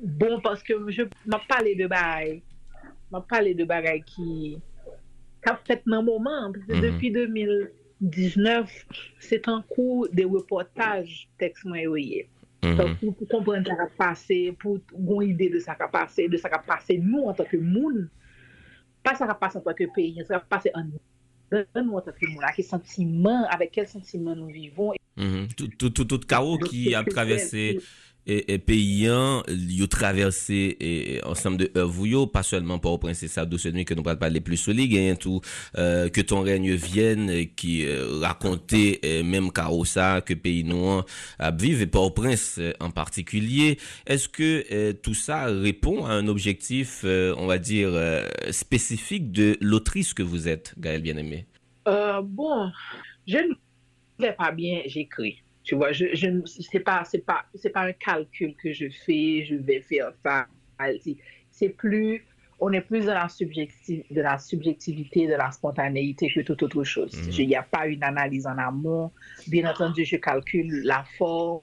bon, 0.00 0.40
parce 0.40 0.62
que 0.62 0.90
je 0.90 1.02
m'a 1.26 1.40
parlé 1.48 1.74
de 1.74 1.86
bagaille. 1.86 2.42
M'a 3.10 3.20
parlé 3.20 3.54
de 3.54 3.64
bagaille 3.64 4.02
qui, 4.02 4.58
qui 5.42 5.50
a 5.50 5.58
fait 5.66 5.82
un 5.90 6.02
moment. 6.02 6.52
Parce 6.52 6.66
que 6.66 6.74
mm 6.74 6.92
depuis 6.92 7.10
2019, 7.10 8.86
c'est 9.18 9.48
un 9.48 9.62
coup 9.68 10.06
de 10.12 10.24
reportage 10.24 11.28
texte 11.38 11.64
moyen. 11.64 12.24
Mm 12.62 12.74
-hmm. 12.74 13.14
Pour 13.16 13.28
comprendre 13.28 13.66
ce 13.66 13.74
qui 13.74 13.80
a 13.80 13.88
passé, 14.06 14.52
pour 14.60 14.78
avoir 14.94 15.20
une 15.22 15.30
idée 15.30 15.50
de 15.50 15.58
ce 15.58 15.64
qui 15.66 15.82
a 15.82 15.88
passé, 15.88 16.28
de 16.28 16.36
ce 16.36 16.46
qui 16.48 16.54
a 16.54 16.58
passé 16.58 16.98
nous 16.98 17.24
en 17.28 17.34
tant 17.34 17.44
que 17.44 17.56
monde, 17.56 18.08
ça 19.16 19.26
va 19.26 19.34
passer 19.34 19.58
en 19.58 19.60
tant 19.60 19.74
que 19.74 19.84
pays, 19.94 20.22
ça 20.26 20.34
va 20.34 20.40
passer 20.40 20.70
en 20.74 20.84
nous 20.84 20.98
en 21.52 22.00
tant 22.00 22.12
que 22.12 22.26
monde, 22.26 22.42
quel 22.54 22.64
sentiment, 22.64 23.46
avec 23.48 23.72
quel 23.72 23.88
sentiment 23.88 24.36
nous 24.36 24.48
vivons. 24.48 24.92
Mm-hmm. 25.16 25.54
Tout, 25.54 25.68
tout, 25.78 25.90
tout, 25.90 26.04
tout 26.04 26.20
chaos 26.20 26.58
qui 26.58 26.94
a 26.94 27.02
traversé 27.04 27.80
et, 28.28 28.52
et 28.54 28.58
paysan, 28.58 29.42
yo 29.48 29.86
traversé 29.86 31.20
ensemble 31.24 31.56
de 31.56 31.70
œuvres 31.76 32.26
pas 32.26 32.42
seulement 32.42 32.78
pour 32.78 33.00
prince 33.00 33.26
ça 33.26 33.46
douce 33.46 33.66
nuit 33.66 33.84
que 33.84 33.94
nous 33.94 34.02
pas 34.02 34.16
parler 34.16 34.40
plus 34.40 34.56
solide 34.56 34.90
gain 34.90 35.14
tout 35.14 35.40
euh, 35.76 36.08
que 36.08 36.20
ton 36.20 36.42
règne 36.42 36.74
vienne 36.74 37.46
qui 37.56 37.86
euh, 37.86 38.18
raconter 38.20 39.00
euh, 39.04 39.22
même 39.22 39.50
ça 39.84 40.20
que 40.24 40.34
pays 40.34 40.64
noir 40.64 41.04
vivre 41.54 41.82
et 41.82 41.90
au 41.96 42.10
prince 42.10 42.60
en 42.80 42.90
particulier 42.90 43.78
est-ce 44.06 44.28
que 44.28 44.92
tout 44.92 45.14
ça 45.14 45.46
répond 45.46 46.04
à 46.04 46.12
un 46.12 46.28
objectif 46.28 47.04
on 47.04 47.46
va 47.46 47.58
dire 47.58 47.90
spécifique 48.50 49.32
de 49.32 49.56
l'autrice 49.60 50.14
que 50.14 50.22
vous 50.22 50.48
êtes 50.48 50.74
Gaël 50.78 51.00
bien-aimé 51.00 51.46
bon 52.22 52.70
je 53.26 53.38
vais 54.18 54.32
pas 54.32 54.50
bien, 54.50 54.80
j'écris. 54.86 55.42
Tu 55.68 55.74
vois, 55.74 55.92
je, 55.92 56.06
je 56.14 56.28
c'est 56.46 56.80
pas, 56.80 57.04
c'est 57.04 57.18
pas, 57.26 57.44
c'est 57.54 57.68
pas 57.68 57.82
un 57.82 57.92
calcul 57.92 58.54
que 58.54 58.72
je 58.72 58.88
fais, 58.88 59.44
je 59.44 59.54
vais 59.54 59.82
faire 59.82 60.12
ça. 60.24 60.46
C'est 61.50 61.68
plus, 61.68 62.24
on 62.58 62.72
est 62.72 62.80
plus 62.80 63.04
dans 63.04 63.12
la, 63.12 63.26
de 63.26 64.20
la 64.22 64.38
subjectivité, 64.38 65.26
de 65.26 65.34
la 65.34 65.50
spontanéité 65.50 66.32
que 66.32 66.40
toute 66.40 66.62
autre 66.62 66.84
chose. 66.84 67.12
Mhm. 67.12 67.32
Il 67.36 67.48
n'y 67.48 67.56
a 67.56 67.62
pas 67.62 67.86
une 67.86 68.02
analyse 68.02 68.46
en 68.46 68.56
amont. 68.56 69.12
Bien 69.46 69.70
entendu, 69.70 70.06
je 70.06 70.16
calcule 70.16 70.84
la 70.84 71.04
forme 71.18 71.60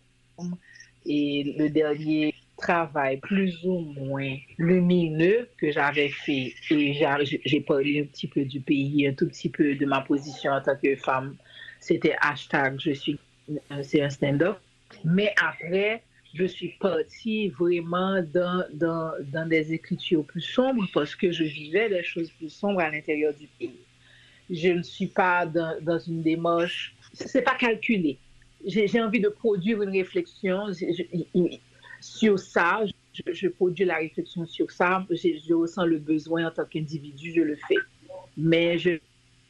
et 1.04 1.56
le 1.58 1.70
dernier 1.70 2.36
travail 2.58 3.18
plus 3.18 3.58
ou 3.66 3.80
moins 3.80 4.38
lumineux 4.60 5.50
que 5.58 5.72
j'avais 5.72 6.10
fait 6.10 6.54
et 6.70 6.94
j'ai 7.44 7.62
parlé 7.62 8.02
un 8.02 8.06
petit 8.06 8.28
peu 8.28 8.46
du 8.46 8.62
pays, 8.62 9.08
un 9.08 9.14
tout 9.14 9.28
petit 9.28 9.50
peu 9.50 9.74
de 9.74 9.86
ma 9.88 10.02
position 10.02 10.52
en 10.52 10.62
tant 10.62 10.78
que 10.78 10.96
femme. 10.96 11.38
C'était 11.80 12.16
hashtag 12.22 12.80
je 12.80 12.92
suis 12.92 13.20
c'est 13.84 14.02
un 14.02 14.10
stand-up. 14.10 14.58
Mais 15.04 15.34
après, 15.42 16.04
je 16.34 16.46
suis 16.46 16.76
partie 16.80 17.50
vraiment 17.50 18.22
dans, 18.22 18.66
dans, 18.74 19.12
dans, 19.32 19.48
des 19.48 19.74
écritures 19.74 20.26
plus 20.26 20.42
sombres 20.42 20.86
parce 20.94 21.16
que 21.16 21.32
je 21.32 21.44
vivais 21.44 21.90
des 21.90 22.04
choses 22.04 22.30
plus 22.32 22.50
sombres 22.50 22.82
à 22.82 22.90
l'intérieur 22.90 23.34
du 23.34 23.48
pays. 23.48 23.80
Je 24.50 24.70
ne 24.70 24.84
suis 24.84 25.08
pas 25.08 25.46
dans, 25.46 25.76
dans 25.82 25.98
une 25.98 26.22
démarche, 26.22 26.96
c'est 27.14 27.42
pas 27.42 27.56
calculé. 27.56 28.18
J'ai 28.66 29.02
envie 29.02 29.20
de 29.20 29.30
produire 29.30 29.82
une 29.82 29.92
réflexion 29.92 30.68
sur 32.02 32.40
ça. 32.40 32.82
Je, 33.32 33.48
produis 33.48 33.86
la 33.86 33.98
réflexion 33.98 34.46
sur 34.46 34.70
ça. 34.72 35.06
Je, 35.10 35.30
je 35.48 35.54
ressens 35.54 35.86
le 35.86 36.00
besoin 36.00 36.48
en 36.48 36.52
tant 36.52 36.66
qu'individu, 36.66 37.32
je 37.34 37.42
le 37.42 37.56
fais. 37.68 37.78
Mais 38.36 38.78
je 38.78 39.00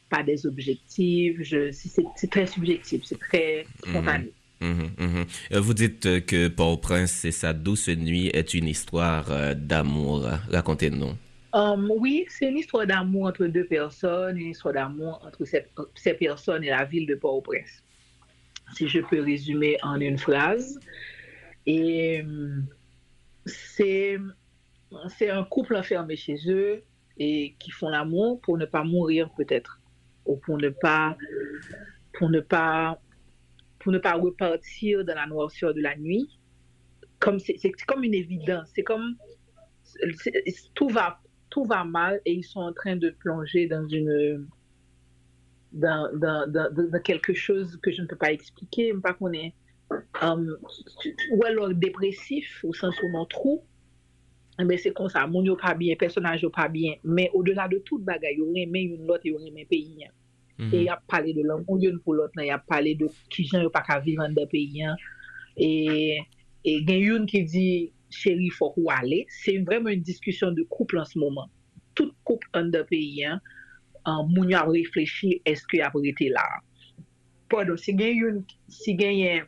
pas 0.08 0.22
des 0.22 0.46
objectifs. 0.46 1.54
C'est 1.72 2.30
très 2.30 2.46
subjectif, 2.46 3.02
c'est 3.04 3.18
très 3.18 3.66
spontané. 3.86 4.32
Mhm, 4.60 4.90
mhm, 4.98 5.06
mhm. 5.06 5.26
Euh, 5.52 5.60
vous 5.60 5.74
dites 5.74 6.24
que 6.24 6.48
Port-au-Prince 6.48 7.24
et 7.24 7.30
sa 7.30 7.52
douce 7.52 7.88
nuit 7.88 8.28
est 8.28 8.54
une 8.54 8.68
histoire 8.68 9.30
euh, 9.30 9.54
d'amour. 9.54 10.26
Racontez-nous. 10.50 11.12
Um, 11.52 11.90
oui, 11.96 12.26
c'est 12.28 12.48
une 12.48 12.58
histoire 12.58 12.86
d'amour 12.86 13.26
entre 13.26 13.46
deux 13.46 13.64
personnes, 13.64 14.38
une 14.38 14.50
histoire 14.50 14.74
d'amour 14.74 15.20
entre 15.26 15.44
ces, 15.44 15.66
ces, 15.94 16.14
personnes 16.14 16.64
et 16.64 16.70
la 16.70 16.84
ville 16.84 17.06
de 17.06 17.14
Port-au-Prince. 17.14 17.82
Si 18.74 18.88
je 18.88 19.00
peux 19.00 19.22
résumer 19.22 19.76
en 19.82 20.00
une 20.00 20.18
phrase. 20.18 20.78
Et 21.66 22.24
c'est 23.46 24.18
un 25.28 25.44
couple 25.44 25.76
enfermé 25.76 26.16
chez 26.16 26.38
eux 26.46 26.82
et 27.18 27.54
qui 27.58 27.70
font 27.70 27.88
l'amour 27.88 28.40
pour 28.40 28.58
ne 28.58 28.66
pas 28.66 28.84
mourir 28.84 29.30
peut-être 29.36 29.75
ou 30.26 30.36
pour 30.36 30.58
ne 30.58 30.68
pas, 30.68 31.16
pour 32.14 32.28
ne 32.28 32.40
pas, 32.40 33.00
pour 33.78 33.92
ne 33.92 33.98
pas 33.98 34.14
repartir 34.14 35.04
dans 35.04 35.14
la 35.14 35.26
noirceur 35.26 35.74
de 35.74 35.80
la 35.80 35.96
nuit. 35.96 36.38
Comme 37.18 37.38
c'est, 37.38 37.56
comme 37.86 38.04
une 38.04 38.14
évidence. 38.14 38.70
C'est 38.74 38.82
comme 38.82 39.16
tout 40.74 40.88
va, 40.88 41.20
tout 41.50 41.64
va 41.64 41.84
mal 41.84 42.20
et 42.24 42.34
ils 42.34 42.44
sont 42.44 42.60
en 42.60 42.72
train 42.72 42.96
de 42.96 43.10
plonger 43.10 43.66
dans 43.66 43.86
une 43.88 44.46
dans, 45.72 46.10
dans, 46.14 47.02
quelque 47.02 47.34
chose 47.34 47.78
que 47.82 47.92
je 47.92 48.02
ne 48.02 48.06
peux 48.06 48.16
pas 48.16 48.32
expliquer, 48.32 48.94
pas 48.94 49.12
qu'on 49.12 49.32
est 49.32 49.54
um, 50.22 50.56
ou 51.32 51.44
alors 51.44 51.72
dépressif 51.74 52.64
au 52.64 52.72
sens 52.72 52.94
où 53.02 53.06
on 53.14 53.24
trou. 53.26 53.62
Mais 54.58 54.78
c'est 54.78 54.92
comme 54.92 55.10
ça, 55.10 55.26
mon 55.26 55.54
pas 55.54 55.74
bien, 55.74 55.94
personnage 55.96 56.42
yo 56.42 56.48
pas 56.48 56.68
bien, 56.68 56.94
mais 57.04 57.30
au-delà 57.34 57.68
de 57.68 57.78
toute 57.78 58.02
bagaille, 58.02 58.36
yo 58.36 58.46
remen 58.46 58.94
une 58.94 59.06
lot, 59.06 59.22
yo 59.22 59.36
remen 59.36 59.66
pays. 59.66 60.08
Mm 60.58 60.70
-hmm. 60.70 60.74
E 60.74 60.84
yap 60.84 61.02
pale 61.06 61.34
de 61.36 61.42
langon 61.42 61.80
yon 61.82 61.98
pou 62.04 62.14
lot 62.16 62.32
nan, 62.36 62.46
yap 62.46 62.64
pale 62.66 62.94
de 62.96 63.10
ki 63.28 63.44
jan 63.44 63.62
yo 63.62 63.70
pa 63.70 63.82
ka 63.84 64.00
vivan 64.00 64.34
de 64.34 64.46
peyen. 64.48 64.96
E, 65.56 65.68
e 66.64 66.80
gen 66.86 67.02
yon 67.02 67.26
ki 67.26 67.42
di, 67.44 67.66
chéri 68.10 68.48
fok 68.54 68.78
ou 68.78 68.90
ale, 68.92 69.24
se 69.42 69.58
vremen 69.66 69.96
yon 69.96 70.06
diskusyon 70.06 70.56
de 70.56 70.64
kouple 70.70 71.00
an 71.00 71.08
se 71.08 71.18
moman. 71.18 71.50
Tout 71.94 72.14
kouple 72.24 72.48
an 72.56 72.70
de 72.72 72.82
peyen, 72.88 73.40
moun 74.06 74.50
yo 74.50 74.60
ap 74.60 74.70
reflechi 74.72 75.40
eske 75.48 75.82
ap 75.84 75.96
rete 75.98 76.30
la. 76.32 76.46
Podo, 77.50 77.76
se 77.76 77.94
gen 77.96 78.16
yon, 78.16 78.42
se 78.72 78.94
gen 78.98 79.16
yon, 79.18 79.46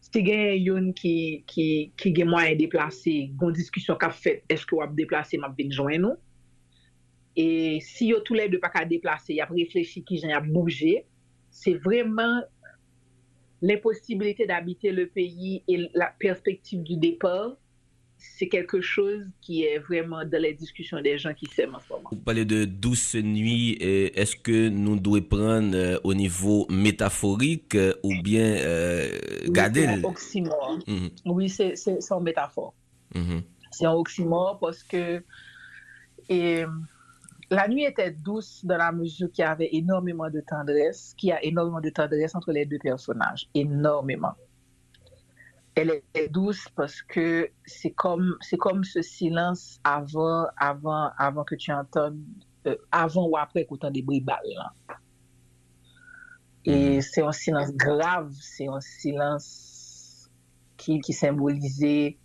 se 0.00 0.22
gen 0.24 0.56
yon 0.58 0.92
ki, 0.96 1.44
ki, 1.50 1.66
ki 2.00 2.12
gen 2.16 2.30
mwen 2.32 2.56
deplase, 2.58 3.28
gon 3.40 3.54
diskusyon 3.56 3.98
kap 4.00 4.16
fet, 4.16 4.42
eske 4.52 4.78
wap 4.78 4.96
deplase 4.98 5.38
map 5.40 5.56
ven 5.58 5.72
jwen 5.74 6.02
nou, 6.04 6.20
Et 7.36 7.80
si 7.80 8.06
yo 8.08 8.20
tous 8.20 8.34
les 8.34 8.48
deux 8.48 8.58
pas 8.58 8.70
qu'à 8.70 8.84
déplacer, 8.84 9.34
y 9.34 9.40
a 9.40 9.46
réfléchi 9.46 10.02
qui 10.02 10.18
j'ai 10.18 10.32
à 10.32 10.40
bouger, 10.40 11.04
c'est 11.50 11.74
vraiment 11.74 12.40
l'impossibilité 13.60 14.46
d'habiter 14.46 14.90
le 14.92 15.06
pays 15.06 15.62
et 15.68 15.88
la 15.94 16.12
perspective 16.18 16.82
du 16.82 16.96
départ. 16.96 17.56
C'est 18.18 18.48
quelque 18.48 18.80
chose 18.80 19.26
qui 19.42 19.64
est 19.64 19.78
vraiment 19.78 20.24
dans 20.24 20.40
les 20.40 20.54
discussions 20.54 21.02
des 21.02 21.18
gens 21.18 21.34
qui 21.34 21.44
s'aiment 21.46 21.74
en 21.74 21.80
ce 21.80 21.92
moment. 21.92 22.08
Vous 22.10 22.16
parlez 22.16 22.46
de 22.46 22.64
douce 22.64 23.14
nuit. 23.14 23.72
Est-ce 23.72 24.36
que 24.36 24.68
nous 24.70 24.98
devons 24.98 25.20
prendre 25.20 25.76
euh, 25.76 25.98
au 26.02 26.14
niveau 26.14 26.66
métaphorique 26.70 27.74
euh, 27.74 27.92
ou 28.02 28.14
bien 28.22 28.56
euh, 28.56 29.10
garder... 29.48 29.86
Oui, 29.86 29.92
c'est 29.92 30.06
un 30.06 30.08
oxymore. 30.08 30.78
Mm 30.86 30.94
-hmm. 30.94 31.10
Oui, 31.26 31.48
c'est 31.50 32.12
un 32.12 32.20
métaphore. 32.20 32.72
Mm 33.14 33.20
-hmm. 33.20 33.42
C'est 33.70 33.84
un 33.84 33.92
oxymore 33.92 34.58
parce 34.60 34.82
que... 34.82 35.22
Et, 36.30 36.64
la 37.50 37.68
nuit 37.68 37.84
était 37.84 38.10
douce 38.10 38.64
dans 38.64 38.76
la 38.76 38.92
mesure 38.92 39.30
qu'il 39.30 39.44
y 39.44 39.46
avait 39.46 39.68
énormément 39.72 40.30
de 40.30 40.40
tendresse, 40.40 41.14
qu'il 41.16 41.28
y 41.28 41.32
a 41.32 41.44
énormément 41.44 41.80
de 41.80 41.90
tendresse 41.90 42.34
entre 42.34 42.52
les 42.52 42.66
deux 42.66 42.78
personnages. 42.78 43.48
Énormément. 43.54 44.34
Elle 45.74 46.02
est 46.14 46.28
douce 46.28 46.68
parce 46.74 47.02
que 47.02 47.50
c'est 47.64 47.90
comme, 47.90 48.36
c'est 48.40 48.56
comme 48.56 48.82
ce 48.82 49.02
silence 49.02 49.78
avant, 49.84 50.46
avant, 50.56 51.10
avant 51.18 51.44
que 51.44 51.54
tu 51.54 51.70
entendes, 51.70 52.18
euh, 52.66 52.76
avant 52.90 53.28
ou 53.28 53.36
après 53.36 53.66
qu'on 53.66 53.76
des 53.90 54.02
bruits 54.02 54.22
balles. 54.22 54.40
Et 56.64 56.98
mm-hmm. 56.98 57.00
c'est 57.02 57.22
un 57.22 57.32
silence 57.32 57.72
grave, 57.72 58.32
c'est 58.40 58.66
un 58.66 58.80
silence 58.80 60.30
qui, 60.76 61.00
qui 61.00 61.12
symbolisait 61.12 62.18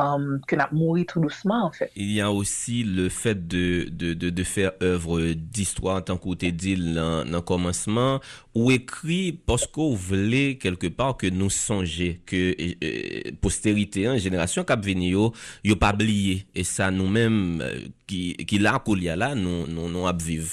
um, 0.00 0.40
que 0.46 0.56
n'a 0.56 0.68
mourons 0.72 1.04
tout 1.04 1.20
doucement, 1.20 1.66
en 1.66 1.70
fait. 1.70 1.90
Il 1.96 2.10
y 2.10 2.20
a 2.20 2.30
aussi 2.30 2.82
le 2.82 3.08
fait 3.08 3.46
de, 3.46 3.88
de, 3.90 4.14
de, 4.14 4.30
de 4.30 4.42
faire 4.42 4.72
œuvre 4.82 5.32
d'histoire 5.32 5.96
en 5.98 6.00
tant 6.02 6.16
qu'auté 6.16 6.52
dit 6.52 6.76
dans 6.76 7.24
le 7.30 7.40
commencement, 7.40 8.20
ou 8.54 8.70
écrit 8.70 9.32
parce 9.32 9.66
qu'on 9.66 9.94
voulait 9.94 10.56
quelque 10.56 10.86
part 10.86 11.16
que 11.16 11.26
nous 11.26 11.50
songer 11.50 12.20
que 12.26 12.56
euh, 12.58 13.30
postérité, 13.40 14.06
hein, 14.06 14.16
génération 14.16 14.64
cap 14.64 14.84
venir, 14.84 15.30
yo 15.64 15.76
pas 15.76 15.92
oublié. 15.92 16.46
Et 16.54 16.64
ça, 16.64 16.90
nous-mêmes, 16.90 17.60
euh, 17.60 17.80
qui, 18.06 18.34
qui 18.34 18.58
là, 18.58 18.82
qu'il 18.84 19.02
y 19.02 19.08
a 19.08 19.16
là, 19.16 19.34
nous, 19.34 19.66
nous, 19.66 19.88
nous 19.88 20.06
vivre. 20.18 20.50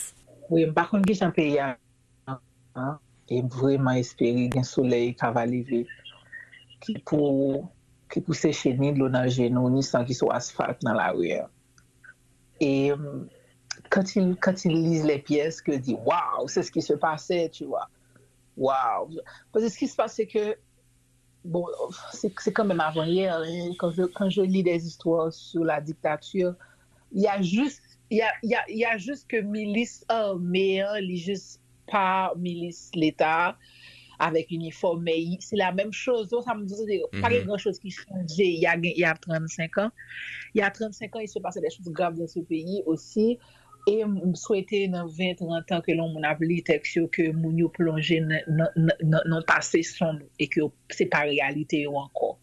Oui, 0.50 0.66
par 0.72 0.89
contre, 0.89 1.12
j'ai 1.12 1.24
un 1.24 1.32
pays 1.32 1.60
hein, 1.60 3.00
et 3.30 3.42
vraiment 3.42 3.92
espérer 3.92 4.50
qu'un 4.50 4.63
soleil 4.63 5.13
qui 5.13 5.22
va 5.22 5.27
cavalier 5.27 5.88
qui 6.80 6.98
pour 7.00 7.72
ki 8.12 8.22
pou 8.24 8.38
seche 8.38 8.74
ni 8.80 8.94
dlo 8.96 9.10
nan 9.12 9.28
genou, 9.34 9.72
ni 9.72 9.84
san 9.86 10.06
ki 10.08 10.16
sou 10.18 10.32
asfalt 10.36 10.84
nan 10.86 10.98
la 11.00 11.12
ouye. 11.16 11.42
E 12.64 12.70
mm, 12.94 13.26
kant 13.90 14.16
il, 14.16 14.36
il 14.66 14.78
lise 14.84 15.06
le 15.06 15.18
piyes, 15.22 15.62
ke 15.64 15.78
di, 15.82 15.98
waw, 16.08 16.48
se 16.52 16.64
skil 16.68 16.86
se 16.86 16.98
pase, 17.02 17.44
tu 17.54 17.70
wa. 17.74 17.86
Waw. 18.58 19.12
Pwese 19.54 19.74
skil 19.76 19.92
se 19.92 20.00
pase 20.00 20.28
ke, 20.30 20.46
bon, 21.46 21.68
se 22.16 22.54
kanmen 22.56 22.82
avan 22.84 23.12
yer, 23.12 23.46
kan 23.80 24.34
je 24.34 24.48
li 24.48 24.64
des 24.66 24.88
istwa 24.90 25.30
sou 25.36 25.68
la 25.68 25.80
diktatur, 25.84 26.56
ya 27.12 27.38
jist, 27.44 27.84
ya 28.12 28.98
jist 28.98 29.28
ke 29.32 29.44
milis, 29.46 30.00
oh, 30.14 30.38
me, 30.40 30.82
li 31.04 31.20
jist 31.22 31.62
pa 31.88 32.34
milis 32.36 32.88
l'Etat, 32.96 33.56
avèk 34.24 34.52
uniforme, 34.56 35.16
se 35.44 35.58
la 35.60 35.72
mèm 35.76 35.92
chòz, 35.94 36.30
do 36.32 36.42
sa 36.46 36.56
m 36.58 36.66
dizou 36.70 36.88
de, 36.90 37.00
pari 37.22 37.42
mhm. 37.42 37.48
gran 37.50 37.62
chòz 37.62 37.80
ki 37.84 37.94
chanje, 37.94 38.48
y 38.48 38.66
a 39.06 39.14
35 39.22 39.84
an, 39.84 39.94
y 40.58 40.62
a 40.62 40.72
35 40.74 41.20
an, 41.20 41.24
y 41.24 41.32
se 41.32 41.44
pase 41.44 41.62
de 41.64 41.72
chòz 41.74 41.92
grav 41.94 42.18
de 42.18 42.28
se 42.32 42.44
peyi 42.50 42.82
osi, 42.90 43.38
e 43.88 43.96
m 44.04 44.36
souwete 44.36 44.84
nan 44.92 45.08
20-30 45.08 45.78
an 45.78 45.86
ke 45.86 45.96
lon 45.96 46.12
moun 46.16 46.28
ap 46.28 46.42
li 46.44 46.60
tek 46.68 46.90
yo 46.96 47.06
ke 47.08 47.30
moun 47.32 47.56
yo 47.62 47.70
plonje 47.72 48.20
nan 48.20 49.44
pase 49.48 49.84
sombre, 49.88 50.28
e 50.40 50.50
ke 50.52 50.68
se 50.92 51.08
pa 51.12 51.24
realite 51.30 51.86
yo 51.86 51.96
anko. 52.02 52.36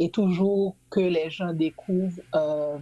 E 0.00 0.08
toujou 0.08 0.72
ke 0.92 1.10
le 1.12 1.28
jan 1.28 1.56
dekouv... 1.56 2.20
Euh, 2.34 2.80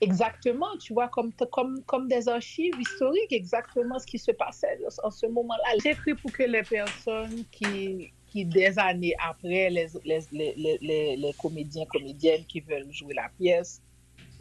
exactement, 0.00 0.76
tu 0.78 0.94
vois, 0.94 1.08
comme, 1.08 1.32
comme, 1.50 1.82
comme 1.84 2.08
des 2.08 2.28
archives 2.28 2.74
historiques, 2.78 3.32
exactement 3.32 3.98
ce 3.98 4.06
qui 4.06 4.18
se 4.18 4.32
passait 4.32 4.78
en 5.02 5.10
ce 5.10 5.26
moment-là. 5.26 5.78
J'écris 5.82 6.14
pour 6.14 6.32
que 6.32 6.44
les 6.44 6.62
personnes 6.62 7.44
qui, 7.50 8.12
qui 8.26 8.44
des 8.44 8.78
années 8.78 9.14
après, 9.22 9.70
les, 9.70 9.88
les, 10.04 10.20
les, 10.32 11.16
les, 11.16 11.32
comédiens, 11.40 11.84
comédiennes 11.86 12.44
qui 12.46 12.60
veulent 12.60 12.90
jouer 12.90 13.14
la 13.14 13.28
pièce 13.38 13.82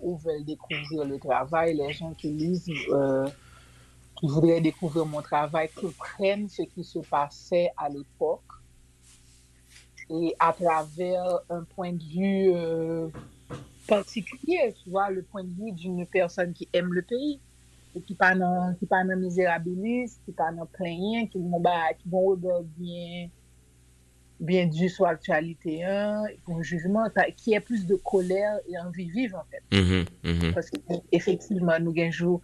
ou 0.01 0.17
veulent 0.17 0.45
découvrir 0.45 1.05
le 1.05 1.19
travail, 1.19 1.75
les 1.75 1.91
gens 1.91 2.13
qui 2.13 2.29
lisent, 2.29 2.71
euh, 2.89 3.27
qui 4.15 4.27
voudraient 4.27 4.61
découvrir 4.61 5.05
mon 5.05 5.21
travail 5.21 5.69
comprennent 5.69 6.47
ce 6.47 6.61
qui 6.61 6.83
se 6.83 6.99
passait 6.99 7.71
à 7.77 7.89
l'époque 7.89 8.41
et 10.09 10.35
à 10.39 10.53
travers 10.53 11.39
un 11.49 11.63
point 11.63 11.93
de 11.93 12.03
vue 12.03 12.51
euh, 12.53 13.09
particulier, 13.89 14.73
tu 14.83 14.89
vois, 14.89 15.09
le 15.09 15.21
point 15.23 15.43
de 15.43 15.53
vue 15.59 15.71
d'une 15.71 16.05
personne 16.05 16.53
qui 16.53 16.67
aime 16.73 16.93
le 16.93 17.01
pays, 17.01 17.39
et 17.95 18.01
qui 18.01 18.13
pas 18.13 18.35
non, 18.35 18.75
qui 18.77 18.85
pas 18.85 19.03
non 19.03 19.17
misérabiliste, 19.17 20.21
qui 20.25 20.31
pas 20.31 20.51
non 20.51 20.67
plaignant, 20.71 21.25
qui 21.27 21.39
bon, 21.39 21.59
bah, 21.59 21.93
qui 21.97 22.07
bon, 22.07 22.29
regard 22.31 22.61
bien, 22.77 23.29
bien 24.39 24.67
dû 24.67 24.87
sur 24.89 25.05
l'actualité, 25.05 25.83
hein, 25.83 26.23
bon 26.47 26.61
jugement, 26.61 27.05
qui 27.35 27.55
a 27.55 27.61
plus 27.61 27.85
de 27.85 27.95
colère 27.95 28.59
et 28.69 28.77
envie 28.79 29.09
vive, 29.09 29.35
en 29.35 29.45
fait. 29.49 29.63
Mm 29.75 29.85
-hmm, 29.85 30.05
mm 30.23 30.39
-hmm. 30.39 30.53
Parce 30.53 30.69
que, 30.69 30.79
effectivement, 31.11 31.79
nous 31.85 31.93
gagnons, 32.01 32.39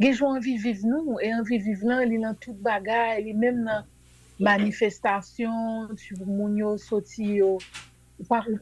gagnons 0.00 0.28
envie 0.36 0.58
vive 0.66 0.84
nous, 0.92 1.18
et 1.24 1.28
envie 1.40 1.60
vive 1.66 1.84
là, 1.90 1.96
il 2.04 2.12
est 2.14 2.22
dans 2.28 2.38
toute 2.44 2.60
bagarre, 2.70 3.18
il 3.20 3.28
est 3.28 3.40
même 3.46 3.60
dans 3.70 3.84
manifestation, 4.52 5.54
tu 6.02 6.14
vois, 6.14 6.26
moun 6.26 6.56
yo, 6.56 7.58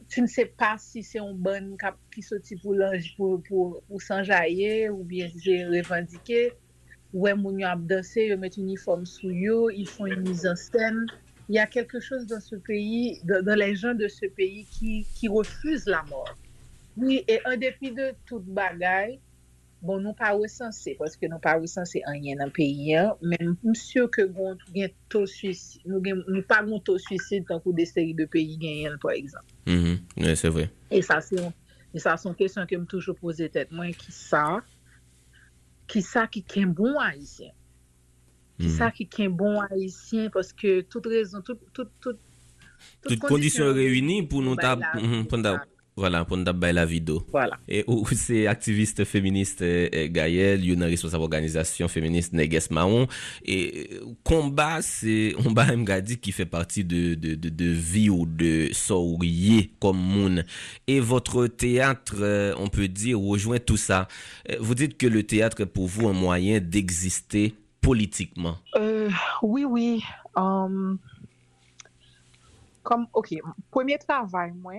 tu 0.09 0.21
ne 0.21 0.29
se 0.29 0.45
pa 0.59 0.75
si 0.81 1.01
se 1.03 1.17
yon 1.17 1.37
ban 1.43 1.71
kap 1.81 1.97
ki 2.13 2.21
soti 2.21 2.57
pou 2.61 2.77
lanj 2.77 3.13
pou, 3.17 3.41
pou, 3.47 3.81
pou 3.89 4.01
sanjaye 4.03 4.89
ou 4.91 5.03
bien 5.07 5.31
je 5.33 5.63
revandike, 5.71 6.51
wè 7.13 7.33
moun 7.37 7.61
yo 7.63 7.69
ap 7.69 7.85
danse, 7.89 8.27
yo 8.29 8.37
met 8.37 8.59
uniform 8.61 9.07
sou 9.09 9.31
yo, 9.33 9.67
yon 9.73 9.89
fon 9.89 10.11
yon 10.13 10.27
mizan 10.27 10.59
stem. 10.59 11.07
Y 11.49 11.57
a 11.61 11.65
kelke 11.71 12.01
chos 12.03 12.25
dan 12.27 12.41
se 12.43 12.57
peyi, 12.67 13.21
dan 13.23 13.55
le 13.55 13.69
jan 13.71 13.95
de 13.95 14.09
se 14.11 14.27
peyi 14.35 14.65
ki, 14.73 14.97
ki 15.15 15.29
refuz 15.31 15.87
la 15.87 16.01
mor. 16.09 16.33
Oui, 16.99 17.21
e 17.23 17.37
an 17.47 17.55
depi 17.61 17.93
de 17.95 18.09
tout 18.27 18.43
bagay, 18.57 19.15
Bon, 19.77 19.99
nou 20.01 20.15
pa 20.17 20.31
wè 20.33 20.47
sanse, 20.49 20.95
pwoske 20.97 21.27
nou 21.29 21.37
pa 21.41 21.53
wè 21.61 21.67
sanse 21.69 21.99
anyen 22.09 22.39
nan 22.41 22.49
peyi 22.53 22.95
an, 22.97 23.11
men 23.21 23.51
msyo 23.61 24.07
ke 24.09 24.25
goun 24.33 24.57
gen 24.73 24.89
to 25.13 25.21
suicid, 25.29 25.83
nou, 25.85 26.01
gen, 26.01 26.23
nou 26.25 26.41
pa 26.49 26.63
goun 26.65 26.81
to 26.85 26.95
suicid 27.03 27.45
tankou 27.49 27.75
de 27.77 27.85
seri 27.85 28.15
de 28.17 28.25
peyi 28.33 28.57
gen 28.57 28.79
yen, 28.81 28.97
por 29.03 29.13
exemple. 29.13 29.53
Mm 29.67 29.83
-hmm. 29.83 29.99
Oui, 30.17 30.35
c'est 30.35 30.49
vrai. 30.49 30.71
Et 30.89 31.03
sa, 31.03 31.21
sa 31.21 32.17
son 32.17 32.33
kesyon 32.33 32.65
ke 32.65 32.75
m 32.75 32.87
toujou 32.89 33.13
pose 33.13 33.49
tèt 33.53 33.69
mwen, 33.71 33.93
ki 33.93 34.11
sa, 34.11 34.63
ki 35.87 36.01
sa 36.01 36.25
ki 36.25 36.41
ken 36.41 36.73
bon 36.73 36.97
haïsyen. 36.97 37.53
Ki 38.57 38.63
mm 38.63 38.67
-hmm. 38.67 38.77
sa 38.77 38.91
ki 38.91 39.05
ken 39.05 39.37
bon 39.37 39.61
haïsyen, 39.61 40.29
pwoske 40.29 40.89
tout 40.89 41.05
rezon, 41.05 41.41
tout, 41.41 41.59
tout, 41.73 41.89
tout, 42.01 42.17
tout, 43.03 43.09
tout 43.09 43.27
kondisyon 43.29 43.73
reyouni 43.73 44.23
pou 44.27 44.41
nou 44.41 44.55
ta 44.55 44.75
mm-hmm, 44.75 45.27
pwenda 45.29 45.53
wè. 45.53 45.76
Voilà, 45.97 46.23
pour 46.25 46.37
nous 46.37 46.45
la 46.45 46.85
vidéo. 46.85 47.23
Voilà. 47.31 47.57
Et 47.67 47.83
c'est 48.13 48.45
activiste 48.45 49.03
féministe 49.03 49.61
eh, 49.61 50.09
Gaël, 50.11 50.63
une 50.69 50.83
responsable 50.83 51.23
organisation 51.23 51.87
féministe 51.87 52.33
Neges 52.33 52.69
Mahon. 52.69 53.07
Et 53.43 53.99
combat, 54.23 54.81
c'est, 54.83 55.33
on 55.45 55.51
dit 56.01 56.17
qui 56.19 56.31
fait 56.31 56.45
partie 56.45 56.83
de, 56.83 57.15
de, 57.15 57.33
de, 57.33 57.49
de 57.49 57.65
vie 57.65 58.11
ou 58.11 58.27
de 58.27 58.69
sourier 58.73 59.71
comme 59.79 59.97
moun. 59.97 60.43
Et 60.85 60.99
votre 60.99 61.47
théâtre, 61.47 62.17
euh, 62.19 62.53
on 62.59 62.67
peut 62.67 62.87
dire, 62.87 63.19
rejoint 63.19 63.59
tout 63.59 63.77
ça. 63.77 64.07
Euh, 64.51 64.57
vous 64.59 64.75
dites 64.75 64.97
que 64.97 65.07
le 65.07 65.23
théâtre 65.23 65.61
est 65.61 65.65
pour 65.65 65.87
vous 65.87 66.07
un 66.07 66.13
moyen 66.13 66.59
d'exister 66.59 67.55
politiquement? 67.81 68.57
Euh, 68.75 69.09
oui, 69.41 69.65
oui. 69.65 70.03
Um, 70.35 70.99
comme, 72.83 73.07
OK, 73.13 73.33
premier 73.71 73.97
travail, 73.97 74.53
moi, 74.55 74.73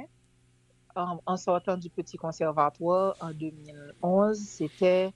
en 1.27 1.37
sortant 1.37 1.77
du 1.77 1.91
petit 1.91 2.17
conservatoire 2.17 3.17
en 3.21 3.33
2011, 3.33 4.39
c'était 4.39 5.13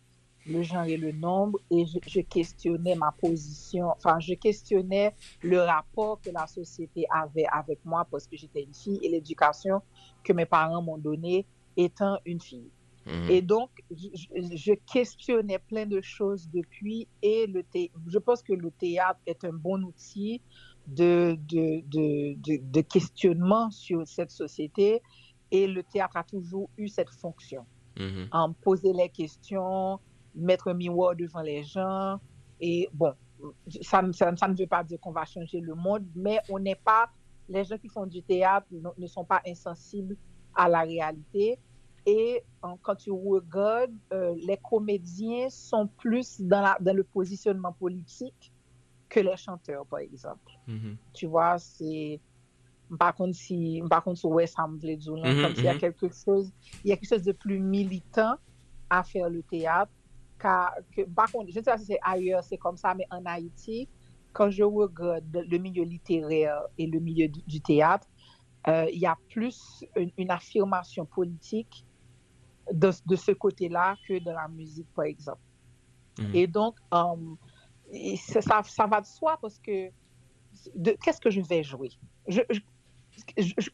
le 0.47 0.63
genre 0.63 0.85
et 0.85 0.97
le 0.97 1.13
nombre 1.13 1.59
et 1.71 1.85
je, 1.87 2.21
questionnais 2.21 2.95
ma 2.95 3.13
position, 3.13 3.89
enfin, 3.91 4.19
je 4.19 4.35
questionnais 4.35 5.15
le 5.43 5.61
rapport 5.61 6.21
que 6.21 6.31
la 6.31 6.47
société 6.47 7.07
avait 7.11 7.47
avec 7.53 7.85
moi 7.85 8.07
parce 8.11 8.27
que 8.27 8.37
j'étais 8.37 8.63
une 8.63 8.75
fille 8.75 8.99
et 9.03 9.09
l'éducation 9.09 9.83
que 10.25 10.33
mes 10.33 10.47
parents 10.47 10.83
m'ont 10.83 10.99
donnée 10.99 11.47
étant 11.77 12.19
une 12.25 12.41
fille. 12.41 12.71
Mhm. 13.07 13.31
Et 13.31 13.43
donc, 13.43 13.71
je, 13.91 14.75
questionnais 14.93 15.59
plein 15.59 15.87
de 15.87 16.01
choses 16.01 16.49
depuis 16.53 17.09
et 17.21 17.47
le 17.47 17.65
je 18.07 18.19
pense 18.19 18.43
que 18.43 18.53
le 18.53 18.71
théâtre 18.71 19.21
est 19.27 19.45
un 19.45 19.53
bon 19.53 19.83
outil 19.83 20.41
de, 20.87 21.37
de, 21.49 21.83
de, 21.87 22.37
de, 22.61 22.81
questionnement 22.81 23.71
sur 23.71 24.07
cette 24.07 24.31
société 24.31 25.01
et 25.53 25.67
le 25.67 25.83
théâtre 25.85 26.17
a 26.17 26.25
toujours 26.25 26.69
eu 26.79 26.89
cette 26.89 27.11
fonction. 27.11 27.65
Mhm. 27.99 28.29
En 28.33 28.53
poser 28.55 28.93
les 28.93 29.11
questions, 29.11 30.01
mettre 30.35 30.69
un 30.69 30.75
miroir 30.75 31.15
devant 31.15 31.43
les 31.43 31.63
gens. 31.63 32.19
Et 32.59 32.89
bon, 32.93 33.13
ça, 33.83 34.03
ça, 34.13 34.35
ça 34.35 34.49
ne 34.49 34.57
veut 34.57 34.67
pas 34.67 34.83
dire 34.83 34.99
qu'on 34.99 35.13
va 35.13 35.27
changer 35.27 35.61
le 35.61 35.75
monde, 35.75 36.07
mais 36.17 36.39
on 36.49 36.59
n'est 36.59 36.75
pas, 36.75 37.11
les 37.49 37.65
gens 37.65 37.77
qui 37.77 37.89
font 37.89 38.07
du 38.07 38.23
théâtre 38.23 38.67
ne 38.97 39.07
sont 39.07 39.27
pas 39.27 39.43
insensibles 39.47 40.17
à 40.55 40.69
la 40.69 40.81
réalité. 40.81 41.59
Et 42.07 42.43
quand 42.83 42.97
tu 42.97 43.11
regardes, 43.11 43.93
euh, 44.13 44.35
les 44.47 44.57
comédiens 44.57 45.49
sont 45.51 45.87
plus 45.87 46.41
dans, 46.41 46.75
dans, 46.81 46.97
le 46.97 47.05
positionnement 47.05 47.73
politique 47.73 48.53
que 49.09 49.21
les 49.21 49.37
chanteurs, 49.37 49.87
par 49.87 50.01
exemple. 50.01 50.51
Mm-hmm. 50.67 50.97
Tu 51.13 51.27
vois, 51.27 51.59
c'est... 51.59 52.19
Par 52.99 53.15
contre, 53.15 53.37
si, 53.37 53.83
par 53.89 54.05
contre, 54.05 54.25
ouais, 54.27 54.47
ça 54.47 54.67
me 54.67 54.79
plaît 54.79 54.97
mm-hmm, 54.97 55.43
comme 55.43 55.55
s'il 55.55 55.65
y 55.65 55.69
a 55.69 55.75
mm-hmm. 55.75 55.79
quelque 55.79 56.09
chose, 56.09 56.53
il 56.85 56.91
y 56.91 56.93
a 56.93 56.97
quelque 56.97 57.09
chose 57.09 57.23
de 57.23 57.33
plus 57.33 57.59
militant 57.59 58.35
à 58.91 59.03
faire 59.03 59.31
le 59.31 59.43
théâtre. 59.43 59.93
Car, 60.39 60.75
que, 60.95 61.03
par 61.03 61.31
contre, 61.31 61.51
je 61.51 61.59
ne 61.59 61.65
sais 61.65 61.71
pas 61.71 61.79
si 61.79 61.87
c'est 61.87 62.01
ailleurs, 62.03 62.45
c'est 62.45 62.59
comme 62.59 62.77
ça, 62.77 62.95
mais 62.95 63.07
en 63.11 63.25
Haïti, 63.25 63.89
quand 64.33 64.51
je 64.51 64.63
regarde 64.63 65.25
le 65.33 65.59
milieu 65.59 65.85
littéraire 65.85 66.63
et 66.79 66.87
le 66.87 66.99
milieu 66.99 67.29
du, 67.29 67.61
théâtre, 67.61 68.07
euh, 68.69 68.87
il 68.93 69.01
y 69.01 69.07
a 69.07 69.17
plus 69.31 69.85
une 70.17 70.31
affirmation 70.31 71.07
politique 71.07 71.87
de, 72.73 72.91
ce 72.91 73.33
côté-là 73.33 73.97
que 74.07 74.19
de 74.23 74.31
la 74.31 74.49
musique, 74.49 74.89
par 74.95 75.05
exemple. 75.05 75.41
Mhm. 76.19 76.35
Et 76.35 76.47
donc, 76.47 76.77
um, 76.91 77.37
ça, 78.17 78.63
ça, 78.63 78.87
va 78.87 79.01
de 79.01 79.07
soi 79.07 79.39
parce 79.41 79.59
que 79.59 79.91
qu'est-ce 81.03 81.21
que 81.21 81.31
je 81.31 81.41
vais 81.41 81.63
jouer? 81.63 81.91
Je, 82.27 82.41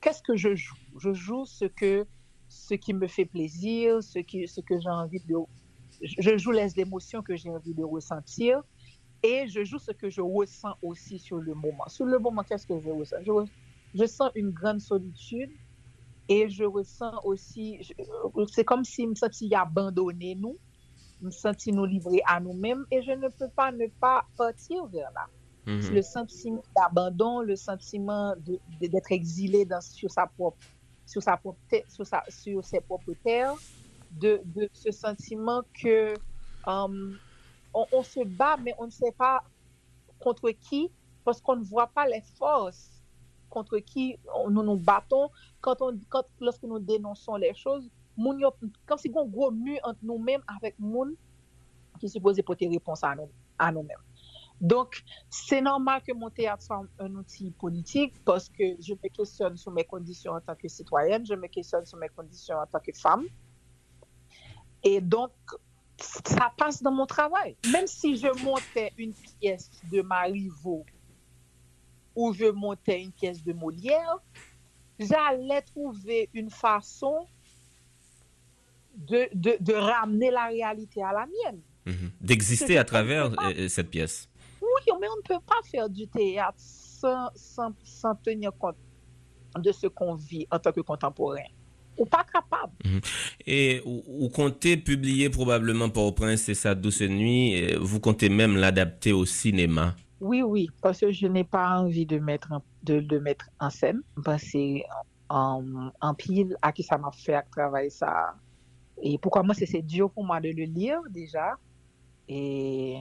Qu'est-ce 0.00 0.22
que 0.22 0.36
je 0.36 0.54
joue? 0.54 0.74
Je 0.98 1.12
joue 1.12 1.44
ce, 1.44 1.64
que, 1.64 2.06
ce 2.48 2.74
qui 2.74 2.94
me 2.94 3.06
fait 3.06 3.24
plaisir, 3.24 4.02
ce, 4.02 4.18
qui, 4.20 4.46
ce 4.48 4.60
que 4.60 4.78
j'ai 4.80 4.88
envie 4.88 5.20
de... 5.20 5.36
Je 6.00 6.36
joue 6.38 6.52
les 6.52 6.78
émotions 6.78 7.22
que 7.22 7.36
j'ai 7.36 7.50
envie 7.50 7.74
de 7.74 7.82
ressentir 7.84 8.62
et 9.22 9.48
je 9.48 9.64
joue 9.64 9.78
ce 9.78 9.90
que 9.90 10.10
je 10.10 10.20
ressens 10.20 10.76
aussi 10.82 11.18
sur 11.18 11.38
le 11.38 11.54
moment. 11.54 11.88
Sur 11.88 12.06
le 12.06 12.18
moment, 12.18 12.42
qu'est-ce 12.42 12.66
que 12.66 12.78
je 12.78 12.88
ressens? 12.90 13.16
Je, 13.22 13.32
je 13.94 14.06
sens 14.06 14.30
une 14.34 14.50
grande 14.50 14.80
solitude 14.80 15.50
et 16.28 16.48
je 16.48 16.64
ressens 16.64 17.20
aussi, 17.24 17.80
c'est 18.52 18.64
comme 18.64 18.84
si 18.84 19.04
je 19.04 19.08
me 19.08 19.14
sentis 19.14 19.52
abandonné 19.54 20.34
nous, 20.34 20.58
je 21.20 21.26
me 21.26 21.30
sentis 21.30 21.72
nous 21.72 21.84
livrés 21.84 22.22
à 22.26 22.38
nous-mêmes 22.38 22.84
et 22.90 23.02
je 23.02 23.12
ne 23.12 23.28
peux 23.28 23.48
pas 23.48 23.72
ne 23.72 23.86
pas 24.00 24.24
partir 24.36 24.86
vers 24.86 25.10
là. 25.12 25.26
Mhm. 25.68 25.94
Le 25.94 26.02
sentiment 26.02 26.64
d'abandon, 26.74 27.40
le 27.42 27.54
sentiment 27.54 28.34
d'être 28.80 29.12
exilé 29.12 29.66
dans, 29.66 29.82
sur, 29.82 30.10
sa 30.10 30.26
propre, 30.26 30.56
sur, 31.04 31.22
sa 31.22 31.36
propre, 31.36 31.58
sur, 31.88 32.06
sa, 32.06 32.24
sur 32.28 32.64
ses 32.64 32.80
propres 32.80 33.12
terres, 33.22 33.54
de, 34.10 34.40
de 34.46 34.66
ce 34.72 34.90
sentiment 34.90 35.62
que 35.74 36.14
um, 36.66 37.18
on, 37.74 37.86
on 37.92 38.02
se 38.02 38.24
bat, 38.24 38.56
mais 38.56 38.72
on 38.78 38.86
ne 38.86 38.90
sait 38.90 39.12
pas 39.12 39.42
contre 40.18 40.50
qui, 40.52 40.90
parce 41.22 41.42
qu'on 41.42 41.56
ne 41.56 41.64
voit 41.64 41.88
pas 41.88 42.06
les 42.06 42.22
forces 42.38 43.02
contre 43.50 43.78
qui 43.78 44.18
nous 44.48 44.62
nous 44.62 44.76
battons, 44.78 45.28
quand 45.60 45.82
on, 45.82 46.00
quand, 46.08 46.24
lorsque 46.40 46.62
nous 46.62 46.78
dénonçons 46.78 47.36
les 47.36 47.52
choses, 47.54 47.90
moun 48.16 48.40
yo, 48.40 48.50
comme 48.86 48.98
si 48.98 49.12
on 49.14 49.26
gros 49.26 49.52
entre 49.84 49.98
nous-mêmes 50.02 50.42
avec 50.46 50.78
moun 50.78 51.14
qui 52.00 52.08
supposé 52.08 52.42
porter 52.42 52.68
réponse 52.68 53.04
à 53.04 53.14
nous, 53.14 53.30
à 53.58 53.70
nous-mêmes. 53.70 54.07
Donc, 54.60 55.02
c'est 55.30 55.60
normal 55.60 56.02
que 56.06 56.12
mon 56.12 56.30
théâtre 56.30 56.62
soit 56.62 56.84
un 56.98 57.14
outil 57.14 57.52
politique 57.52 58.14
parce 58.24 58.48
que 58.48 58.64
je 58.80 58.92
me 58.92 59.08
questionne 59.08 59.56
sur 59.56 59.70
mes 59.70 59.84
conditions 59.84 60.32
en 60.32 60.40
tant 60.40 60.56
que 60.56 60.68
citoyenne, 60.68 61.24
je 61.24 61.34
me 61.34 61.46
questionne 61.46 61.86
sur 61.86 61.98
mes 61.98 62.08
conditions 62.08 62.56
en 62.56 62.66
tant 62.66 62.80
que 62.80 62.92
femme. 62.92 63.24
Et 64.82 65.00
donc, 65.00 65.32
ça 66.00 66.52
passe 66.56 66.82
dans 66.82 66.92
mon 66.92 67.06
travail. 67.06 67.56
Même 67.72 67.86
si 67.86 68.16
je 68.16 68.28
montais 68.44 68.92
une 68.96 69.12
pièce 69.12 69.70
de 69.90 70.02
Marivaux 70.02 70.84
où 72.14 72.32
je 72.32 72.46
montais 72.46 73.02
une 73.02 73.12
pièce 73.12 73.42
de 73.44 73.52
Molière, 73.52 74.18
j'allais 74.98 75.62
trouver 75.62 76.28
une 76.34 76.50
façon 76.50 77.26
de, 78.96 79.28
de, 79.32 79.72
ramener 79.72 80.30
la 80.30 80.46
réalité 80.46 81.02
à 81.02 81.12
la 81.12 81.26
mienne. 81.26 81.60
Mhm. 81.86 82.10
D'exister 82.20 82.76
à 82.76 82.84
travers 82.84 83.30
euh, 83.40 83.68
cette 83.68 83.90
pièce. 83.90 84.28
Mais 85.00 85.08
on 85.08 85.16
ne 85.16 85.22
peut 85.22 85.44
pas 85.46 85.60
faire 85.70 85.88
du 85.88 86.06
théâtre 86.08 86.58
sans, 86.58 87.30
sans, 87.34 87.72
sans 87.84 88.14
tenir 88.16 88.52
compte 88.58 88.76
de 89.58 89.72
ce 89.72 89.86
qu'on 89.86 90.14
vit 90.14 90.46
en 90.50 90.58
tant 90.58 90.72
que 90.72 90.80
contemporain. 90.80 91.48
ou 91.98 92.04
pas 92.06 92.24
capable. 92.32 92.72
Mhm. 92.84 93.00
Et 93.46 93.82
vous 93.84 94.28
comptez 94.28 94.76
publier 94.76 95.30
probablement 95.30 95.90
pour 95.90 96.14
Prince 96.14 96.48
et 96.48 96.54
sa 96.54 96.74
douce 96.74 97.02
nuit, 97.02 97.74
vous 97.74 97.98
comptez 97.98 98.28
même 98.28 98.56
l'adapter 98.56 99.12
au 99.12 99.24
cinéma 99.26 99.96
Oui, 100.20 100.42
oui, 100.42 100.68
parce 100.80 101.00
que 101.00 101.10
je 101.10 101.26
n'ai 101.26 101.44
pas 101.44 101.80
envie 101.80 102.06
de 102.06 102.18
mettre, 102.18 102.52
de 102.84 102.94
le 102.94 103.20
mettre 103.20 103.46
en 103.58 103.70
scène. 103.70 104.00
C'est 104.38 104.84
en, 105.28 105.90
en, 106.00 106.14
pile 106.14 106.56
à 106.62 106.72
qui 106.72 106.82
ça 106.82 106.98
m'a 106.98 107.10
fait 107.10 107.42
travailler 107.50 107.90
ça. 107.90 108.34
Et 109.02 109.18
pourquoi 109.18 109.42
moi, 109.42 109.54
c'est 109.54 109.82
dur 109.82 110.10
pour 110.10 110.24
moi 110.24 110.40
de 110.40 110.48
le 110.50 110.64
lire 110.64 111.00
déjà. 111.10 111.56
Et 112.28 112.98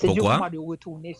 c'est 0.00 0.12
dur 0.12 0.24
pour 0.24 0.38
moi 0.38 0.50
de 0.50 0.58
retourner. 0.58 1.16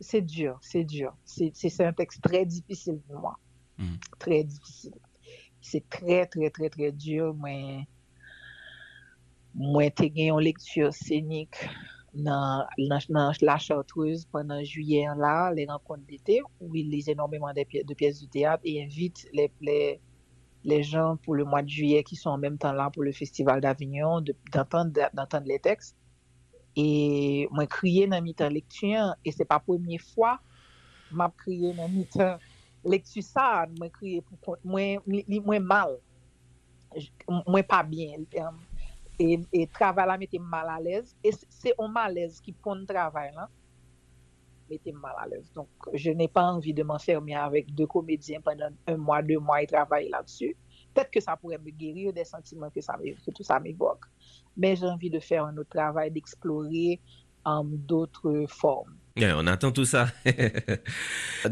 C'est 0.00 0.20
dur, 0.20 0.58
c'est 0.60 0.84
dur. 0.84 1.16
C'est 1.24 1.80
un 1.80 1.92
texte 1.92 2.20
très 2.22 2.44
difficile 2.44 3.00
pour 3.06 3.20
moi. 3.20 3.38
Mhm. 3.78 3.98
Très 4.18 4.44
difficile. 4.44 4.94
c'est 5.66 5.88
tre, 5.88 6.26
tre, 6.26 6.50
tre, 6.50 6.70
tre 6.70 6.92
djur 6.94 7.34
mwen 7.42 7.86
te 9.98 10.06
gen 10.14 10.28
yon 10.30 10.44
lektur 10.46 10.92
senik 10.94 11.58
nan 12.26 12.66
la 12.86 13.58
chartreuse 13.58 14.28
pwennan 14.30 14.62
juyen 14.64 15.18
la, 15.20 15.50
le 15.56 15.66
renkont 15.68 16.04
dete, 16.08 16.38
ou 16.60 16.74
il 16.78 16.90
lise 16.92 17.10
enormeman 17.12 17.54
de 17.56 17.64
piyes 17.66 17.84
du 18.20 18.28
teat, 18.30 18.60
e 18.64 18.78
invite 18.84 19.26
le 19.32 20.78
jan 20.82 21.18
pou 21.24 21.34
le 21.34 21.44
mwa 21.44 21.62
de 21.66 21.72
juyen 21.72 22.06
ki 22.06 22.16
son 22.20 22.36
an 22.36 22.42
menm 22.44 22.56
tan 22.62 22.78
la 22.78 22.88
pou 22.94 23.02
le 23.02 23.12
festival 23.12 23.60
d'Avignon, 23.64 24.22
d'antan 24.54 24.94
de 24.94 25.48
le 25.50 25.58
tekst, 25.66 25.96
E 26.76 27.48
mwen 27.50 27.68
kriye 27.72 28.04
nan 28.10 28.24
mitan 28.24 28.52
lektyen, 28.52 29.14
e 29.24 29.32
se 29.32 29.46
pa 29.48 29.56
pwemye 29.64 29.96
fwa, 30.12 30.34
mwen 31.10 31.32
kriye 31.40 31.72
nan 31.76 31.92
mitan 31.94 32.42
lektyen 32.84 33.24
sa, 33.24 33.64
mwen 33.78 33.92
kriye 33.94 34.20
pou 34.28 34.58
mwen, 34.64 35.00
mwen 35.40 35.64
mal, 35.64 35.96
mwen 37.48 37.64
pa 37.68 37.80
bien. 37.86 38.26
E, 39.16 39.38
e 39.56 39.64
travay 39.72 40.04
la 40.04 40.18
mette 40.20 40.36
mal 40.36 40.68
alez, 40.74 41.14
e 41.24 41.32
se 41.32 41.72
on 41.80 41.88
malez 41.94 42.42
ki 42.44 42.52
pon 42.60 42.84
travay 42.88 43.32
la, 43.32 43.48
mette 44.68 44.92
mal 44.92 45.16
alez. 45.22 45.48
Donk, 45.56 45.88
je 45.96 46.12
ne 46.12 46.28
pa 46.28 46.44
anvi 46.52 46.76
de 46.76 46.84
m'enfermye 46.84 47.38
avèk 47.40 47.72
de 47.78 47.88
komedyen 47.88 48.44
pendant 48.44 48.76
un 48.92 49.00
mwa, 49.00 49.22
de 49.24 49.40
mwa, 49.40 49.62
e 49.64 49.70
travay 49.72 50.10
la 50.12 50.20
dsu. 50.28 50.52
Pèt 50.96 51.12
ke 51.12 51.20
sa 51.20 51.36
pouè 51.40 51.58
me 51.60 51.74
gerir 51.76 52.14
de 52.16 52.24
sentimen 52.24 52.72
ke 52.72 52.82
tout 53.26 53.44
sa 53.44 53.60
m'evok. 53.60 54.08
Men 54.56 54.78
jen 54.78 54.94
anvi 54.94 55.12
de 55.12 55.20
fèr 55.20 55.44
an 55.44 55.56
nou 55.58 55.68
travay, 55.68 56.08
d'eksplore 56.14 56.96
an 57.46 57.68
doutre 57.90 58.46
Yeah, 59.16 59.38
on 59.40 59.48
atan 59.48 59.72
tout 59.72 59.88
sa. 59.88 60.02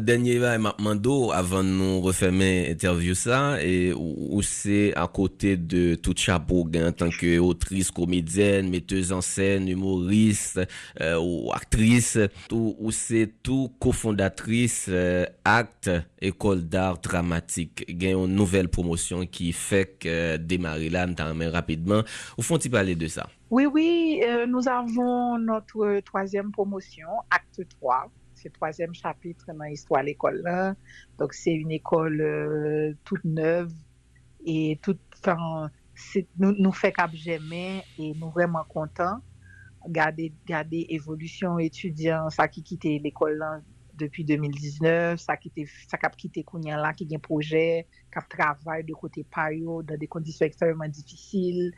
Denye 0.07 0.35
va 0.37 0.51
e 0.53 0.59
mando 0.61 1.31
avan 1.33 1.65
nou 1.73 2.03
referme 2.05 2.45
interview 2.69 3.15
sa 3.17 3.55
e, 3.57 3.89
ou, 3.95 4.35
ou 4.37 4.43
se 4.45 4.91
akote 5.01 5.55
de 5.57 5.95
tout 5.97 6.21
chabog 6.21 6.77
en 6.77 6.93
tanke 6.93 7.31
otris, 7.41 7.89
komedyen, 7.89 8.69
metteuz 8.69 9.09
ansen, 9.17 9.65
humorist, 9.73 10.59
euh, 10.61 11.17
ou 11.17 11.49
aktris, 11.57 12.11
ou, 12.51 12.75
ou 12.75 12.93
se 12.93 13.23
tou 13.41 13.71
kofondatris 13.81 14.83
euh, 14.93 15.25
akt 15.41 15.89
ekol 16.21 16.61
dar 16.69 17.01
dramatik. 17.01 17.81
Gen 17.89 18.13
yon 18.13 18.37
nouvel 18.37 18.69
promosyon 18.69 19.25
ki 19.25 19.49
fek 19.57 20.05
euh, 20.05 20.35
demare 20.37 20.93
lan 20.93 21.17
tan 21.17 21.33
men 21.33 21.49
rapidman. 21.57 22.05
Ou 22.37 22.45
fon 22.45 22.61
ti 22.61 22.69
pale 22.69 22.93
de 22.93 23.09
sa? 23.09 23.25
Oui, 23.51 23.67
oui, 23.67 24.21
euh, 24.25 24.47
nous 24.47 24.67
avons 24.67 25.37
notre 25.37 25.99
troisième 25.99 26.51
promotion, 26.51 27.07
Acte 27.29 27.67
3. 27.79 28.11
C'est 28.33 28.51
troisième 28.51 28.93
chapitre 28.93 29.45
dans 29.47 29.65
l'histoire 29.65 30.01
de 30.01 30.07
l'école. 30.07 30.75
Donc, 31.19 31.33
c'est 31.33 31.53
une 31.53 31.71
école 31.71 32.21
euh, 32.21 32.93
toute 33.03 33.23
neuve 33.23 33.71
et 34.45 34.79
toute, 34.81 34.99
enfin, 35.19 35.69
nous, 36.37 36.53
nous 36.57 36.71
fait 36.71 36.91
cap 36.91 37.11
jamais 37.13 37.83
et 37.99 38.13
nous 38.15 38.31
vraiment 38.31 38.63
contents. 38.67 39.19
Garder, 39.87 40.33
garder 40.47 40.87
évolution 40.89 41.59
étudiant, 41.59 42.29
ça 42.31 42.47
qui 42.47 42.63
quittait 42.63 42.99
l'école 43.03 43.43
depi 43.99 44.25
2019, 44.27 45.17
sa 45.19 45.97
kap 45.99 46.15
kite 46.19 46.43
kounyan 46.47 46.81
la 46.83 46.93
ki 46.95 47.07
gen 47.09 47.21
proje, 47.23 47.85
kap 48.13 48.27
travay 48.31 48.83
de 48.87 48.95
kote 48.97 49.23
payo, 49.33 49.81
dan 49.87 49.99
de 50.01 50.09
kondisyon 50.11 50.49
ekstremman 50.49 50.93
difisil, 50.95 51.71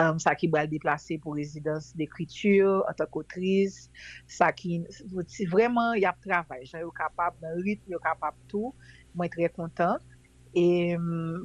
um, 0.00 0.20
sa 0.22 0.36
ki 0.38 0.50
bal 0.52 0.68
deplase 0.70 1.18
pou 1.22 1.36
rezidans 1.38 1.92
dekritur, 1.98 2.84
antakotris, 2.90 3.88
sa 4.30 4.50
ki 4.54 4.82
vreman 5.52 5.94
yap 6.00 6.20
travay, 6.24 6.64
jan 6.68 6.84
yo 6.84 6.92
kapap 6.94 7.38
nan 7.44 7.58
ritm, 7.64 7.96
yo 7.96 8.02
kapap 8.04 8.36
tou, 8.52 8.74
mwen 9.16 9.32
tre 9.32 9.50
kontan. 9.54 10.02
E 10.54 10.94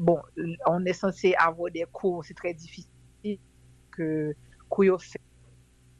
bon, 0.05 0.21
on 0.69 0.85
esanse 0.85 1.23
sanse 1.23 1.33
avou 1.41 1.71
de 1.73 1.87
kou, 1.89 2.21
se 2.27 2.35
tre 2.37 2.53
difisil, 2.53 3.39
kou 4.69 4.85
yo 4.85 4.99
fè 5.01 5.19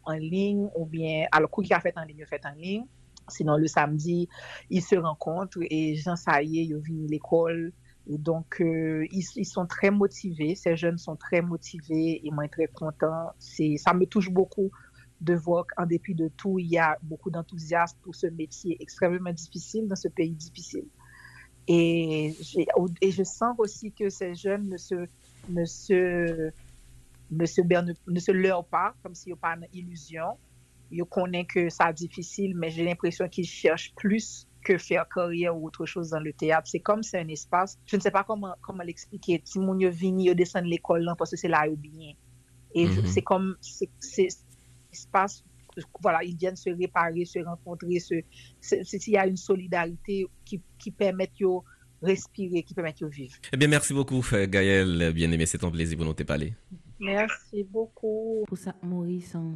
en 0.09 0.21
ling 0.21 0.61
ou 0.73 0.85
bien, 0.89 1.27
alo 1.35 1.49
kou 1.49 1.65
ki 1.65 1.73
a 1.75 1.81
fèt 1.83 1.97
en 1.99 2.07
ling, 2.07 2.21
yo 2.21 2.29
fèt 2.29 2.45
en 2.49 2.57
ling, 2.57 2.85
Sinon, 3.29 3.57
le 3.57 3.67
samedi, 3.67 4.27
ils 4.69 4.81
se 4.81 4.95
rencontrent 4.95 5.59
et 5.69 5.95
Jean 5.95 6.15
Saillé, 6.15 6.63
ils 6.63 6.77
viennent 6.77 7.05
à 7.05 7.09
l'école. 7.09 7.73
Donc, 8.07 8.59
euh, 8.59 9.05
ils, 9.11 9.45
sont 9.45 9.67
très 9.67 9.91
motivés. 9.91 10.55
Ces 10.55 10.75
jeunes 10.75 10.97
sont 10.97 11.15
très 11.15 11.41
motivés 11.41 12.25
et 12.25 12.31
moi, 12.31 12.47
très 12.47 12.67
content. 12.67 13.31
Ça 13.37 13.93
me 13.93 14.05
touche 14.05 14.31
beaucoup 14.31 14.71
de 15.21 15.35
voir 15.35 15.65
qu'en 15.67 15.85
dépit 15.85 16.15
de 16.15 16.29
tout, 16.29 16.59
il 16.59 16.67
y 16.67 16.77
a 16.77 16.97
beaucoup 17.03 17.29
d'enthousiasme 17.29 17.97
pour 18.01 18.15
ce 18.15 18.27
métier 18.27 18.77
extrêmement 18.79 19.33
difficile 19.33 19.87
dans 19.87 19.95
ce 19.95 20.07
pays 20.07 20.31
difficile. 20.31 20.85
Et, 21.67 22.35
je 22.39 23.23
sens 23.23 23.55
aussi 23.59 23.91
que 23.91 24.09
ces 24.09 24.33
jeunes 24.33 24.69
ne 24.69 24.77
se, 24.77 25.05
ne 25.49 25.65
se, 25.65 26.51
ne 27.31 28.61
pas, 28.63 28.95
comme 29.03 29.13
s'il 29.13 29.33
n'y 29.33 29.37
a 29.37 29.41
pas 29.41 29.55
une 29.55 29.67
illusion. 29.73 30.37
Yo 30.91 31.05
konen 31.05 31.45
ke 31.49 31.67
sa 31.73 31.91
difisil, 31.95 32.55
men 32.57 32.71
jè 32.73 32.85
l'impresyon 32.87 33.29
ki 33.31 33.45
chèche 33.47 33.93
plus 33.99 34.45
ke 34.65 34.75
fèr 34.81 35.05
koryè 35.13 35.51
ou 35.51 35.69
outre 35.69 35.87
chòs 35.87 36.11
dan 36.13 36.25
le 36.25 36.33
tèyap. 36.35 36.67
Se 36.69 36.81
kom 36.83 37.03
se 37.05 37.19
un 37.21 37.31
espas, 37.33 37.77
je 37.89 37.99
ne 37.99 38.05
se 38.05 38.11
pa 38.13 38.25
koman 38.27 38.85
l'explike, 38.87 39.39
ti 39.45 39.61
moun 39.61 39.81
yo 39.83 39.91
vini, 39.91 40.27
yo 40.27 40.35
desen 40.37 40.67
l'ekol 40.69 41.05
lan, 41.05 41.17
pwase 41.19 41.39
se 41.39 41.51
la 41.51 41.65
yo 41.69 41.77
binyen. 41.79 42.17
E 42.75 42.85
se 43.09 43.23
kom, 43.25 43.53
se 43.63 44.27
espas, 44.93 45.39
voilà, 46.03 46.23
il 46.25 46.35
vyen 46.37 46.57
se 46.59 46.73
repare, 46.75 47.25
se 47.25 47.41
renkontre, 47.45 47.99
se 48.01 48.23
si 48.83 49.11
y 49.11 49.17
a 49.17 49.25
un 49.29 49.37
solidarite 49.39 50.25
ki 50.45 50.93
pèmèt 50.97 51.39
yo 51.39 51.63
respire, 52.03 52.63
ki 52.63 52.75
pèmèt 52.75 53.01
yo 53.03 53.09
vive. 53.09 53.39
Eh 53.51 53.57
bien, 53.57 53.67
merci 53.67 53.93
beaucoup, 53.93 54.23
Gaël. 54.47 55.11
Bien 55.13 55.31
aimé, 55.31 55.45
c'est 55.45 55.57
ton 55.57 55.71
plaisir, 55.71 55.97
vous 55.97 56.05
n'en 56.05 56.13
t'es 56.13 56.25
pas 56.25 56.35
allé. 56.35 56.53
Merci 56.99 57.63
beaucoup. 57.63 58.43
Pou 58.47 58.59
sa 58.59 58.75
mouri 58.83 59.21
san 59.23 59.55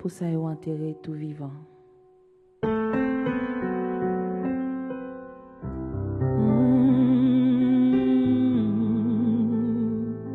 pour 0.00 0.10
ça 0.10 0.24
enterrer 0.24 0.96
tout 1.02 1.12
vivant. 1.12 1.52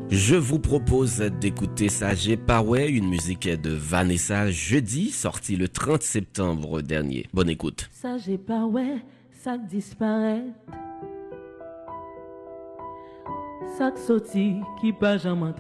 Je 0.10 0.36
vous 0.36 0.60
propose 0.60 1.18
d'écouter 1.18 1.90
Sage 1.90 2.36
Power, 2.46 2.88
une 2.88 3.10
musique 3.10 3.50
de 3.50 3.72
Vanessa 3.72 4.52
Jeudi, 4.52 5.10
sortie 5.10 5.56
le 5.56 5.68
30 5.68 6.04
septembre 6.04 6.84
dernier. 6.84 7.26
Bonne 7.34 7.50
écoute. 7.50 7.90
Sage 7.92 8.38
Power, 8.46 8.98
ça 9.32 9.58
disparaît. 9.58 10.44
Ça 13.80 13.92
sorti 13.96 14.58
qui 14.80 14.94
pas 14.94 15.18
jamais 15.18 15.52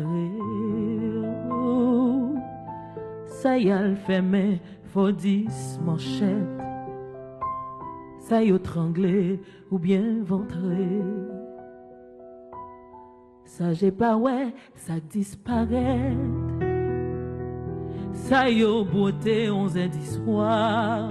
Sa 3.45 3.53
yal 3.61 3.93
feme 4.07 4.59
fodis 4.89 5.77
manchet 5.85 6.49
Sa 8.17 8.41
yo 8.41 8.57
trangle 8.57 9.37
ou 9.69 9.77
bien 9.77 10.23
ventre 10.25 10.73
Sa 13.45 13.69
je 13.71 13.91
pa 13.93 14.17
we, 14.17 14.49
sa 14.73 14.97
disparet 15.13 16.17
Sa 18.17 18.49
yo 18.49 18.81
bote 18.81 19.37
onzen 19.53 19.93
diswa 19.93 21.05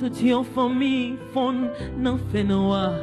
Tout 0.00 0.24
yon 0.24 0.40
fami 0.56 1.20
fon 1.36 1.68
nan 2.00 2.16
fenwa 2.32 2.96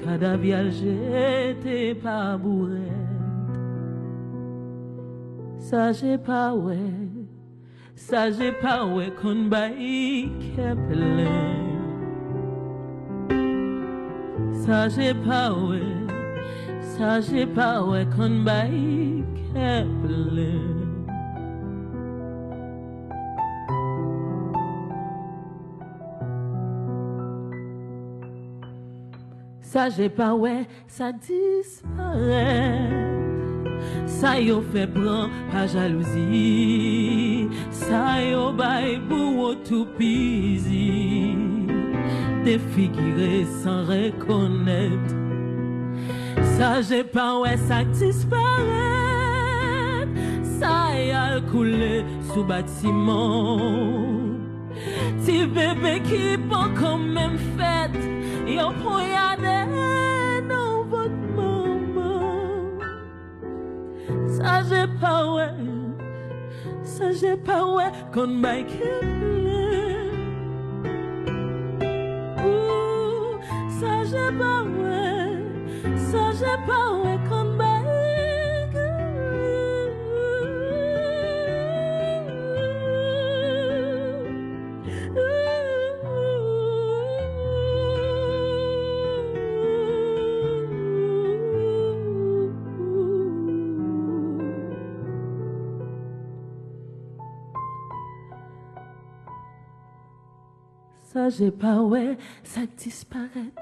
Kada 0.00 0.32
vial 0.40 0.72
jete 0.72 1.92
pa 2.00 2.40
bouret 2.40 3.04
Sa 5.60 5.92
je 5.92 6.16
pa 6.16 6.56
we 6.56 7.17
Sa 7.98 8.30
je 8.30 8.52
pa 8.62 8.86
we 8.86 9.10
kon 9.20 9.50
bayi 9.50 10.30
keple. 10.54 11.26
Sa 14.62 14.86
je 14.88 15.10
pa 15.26 15.50
we 15.50 15.82
Sa 16.94 17.18
je 17.20 17.42
pa 17.56 17.82
we 17.82 18.06
kon 18.14 18.44
bayi 18.46 19.24
keple. 19.50 20.78
Ça 29.78 29.90
j'ai 29.90 30.08
pas 30.08 30.34
ouais, 30.34 30.66
ça 34.06 34.40
yo 34.40 34.62
fait 34.72 34.86
prendre 34.86 35.30
pas 35.52 35.66
jalousie. 35.66 37.48
Ça 37.70 38.22
yo 38.22 38.52
bail 38.52 39.00
pour 39.08 39.56
tout 39.68 39.86
pisi. 39.98 41.36
Défiguré 42.44 43.46
sans 43.62 43.84
reconnaître. 43.84 45.14
Ça 46.56 46.82
j'ai 46.82 47.04
pas 47.04 47.38
ouais, 47.40 47.56
ça 47.56 47.84
disparaît. 47.84 48.42
Ça 50.60 50.90
y 50.98 51.10
a 51.12 51.40
coulé 51.40 52.04
sous 52.32 52.44
bâtiment. 52.44 53.58
Ti 55.24 55.46
bébé 55.46 56.02
qui 56.04 56.36
pas 56.48 56.68
quand 56.78 56.98
même 56.98 57.38
non 58.58 60.07
Ça 64.38 64.62
j'ai 64.62 64.86
pas 65.00 65.34
ouais, 65.34 65.50
ça 66.84 67.10
j'ai 67.10 67.36
pas 67.36 67.64
ouais, 67.64 67.90
qu'on 68.14 68.40
bike 68.40 68.70
j'ai 101.30 101.50
pas 101.50 101.80
ouais, 101.80 102.16
ça 102.42 102.60
disparaît. 102.76 103.52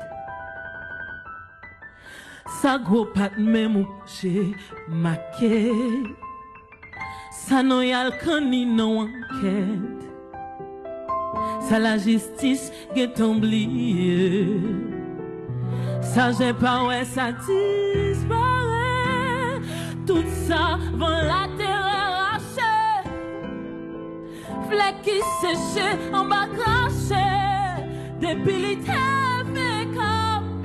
Ça 2.63 2.79
gros 2.79 3.07
pas 3.07 3.31
même 3.39 3.77
ou 3.77 3.87
j'ai 4.21 4.53
maqué. 4.89 5.73
Ça 7.31 7.63
non 7.63 7.81
y'a 7.81 8.05
le 8.05 8.41
ni 8.41 8.67
non 8.67 9.03
enquête. 9.03 10.05
Ça 11.61 11.79
la 11.79 11.99
justice 11.99 12.73
est 12.95 13.21
oublié. 13.21 14.61
Ça 16.03 16.31
j'ai 16.33 16.53
pas 16.53 16.85
ouais, 16.85 17.05
ça 17.05 17.33
disparaît. 17.33 18.47
Tout 20.07 20.25
ça 20.47 20.79
vont 20.95 21.09
la 21.09 21.49
terre 21.57 21.85
arrachée. 21.85 23.11
Flèque 24.69 25.03
qui 25.03 25.21
séché 25.41 25.89
en 26.13 26.25
bas 26.27 26.47
craché. 26.57 27.56
Debilité 28.27 28.93
fait 29.55 29.87
comme 29.95 30.65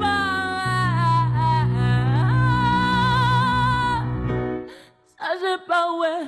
Ça 5.15 5.29
j'ai 5.39 5.57
pas 5.67 5.85
ouais. 5.91 6.25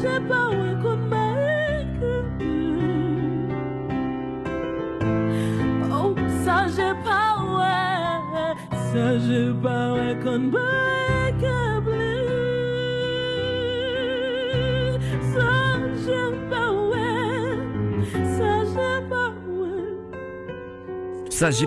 J'ai 0.00 0.20
pas 0.28 0.48
ouais. 0.50 0.67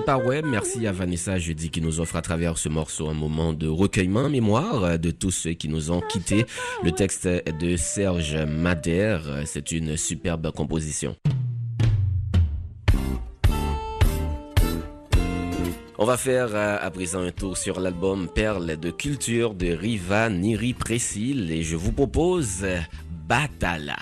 Pas 0.05 0.17
ouais. 0.17 0.41
Merci 0.41 0.87
à 0.87 0.91
Vanessa 0.91 1.37
Jeudi 1.37 1.69
qui 1.69 1.81
nous 1.81 1.99
offre 1.99 2.15
à 2.15 2.21
travers 2.21 2.57
ce 2.57 2.69
morceau 2.69 3.09
un 3.09 3.13
moment 3.13 3.53
de 3.53 3.67
recueillement, 3.67 4.29
mémoire 4.29 4.97
de 4.99 5.11
tous 5.11 5.31
ceux 5.31 5.53
qui 5.53 5.69
nous 5.69 5.91
ont 5.91 6.01
quittés. 6.01 6.45
Le 6.83 6.91
texte 6.91 7.25
est 7.25 7.57
de 7.57 7.75
Serge 7.77 8.35
Madère. 8.35 9.43
C'est 9.45 9.71
une 9.71 9.97
superbe 9.97 10.51
composition. 10.51 11.15
On 16.03 16.05
va 16.05 16.17
faire 16.17 16.55
euh, 16.55 16.77
à 16.81 16.89
présent 16.89 17.19
un 17.19 17.29
tour 17.29 17.57
sur 17.57 17.79
l'album 17.79 18.27
Perles 18.27 18.75
de 18.75 18.89
culture 18.89 19.53
de 19.53 19.67
Riva 19.67 20.29
Niri 20.31 20.73
Précil 20.73 21.51
et 21.51 21.61
je 21.61 21.75
vous 21.75 21.91
propose 21.91 22.63
euh, 22.63 22.79
Batala. 23.27 23.97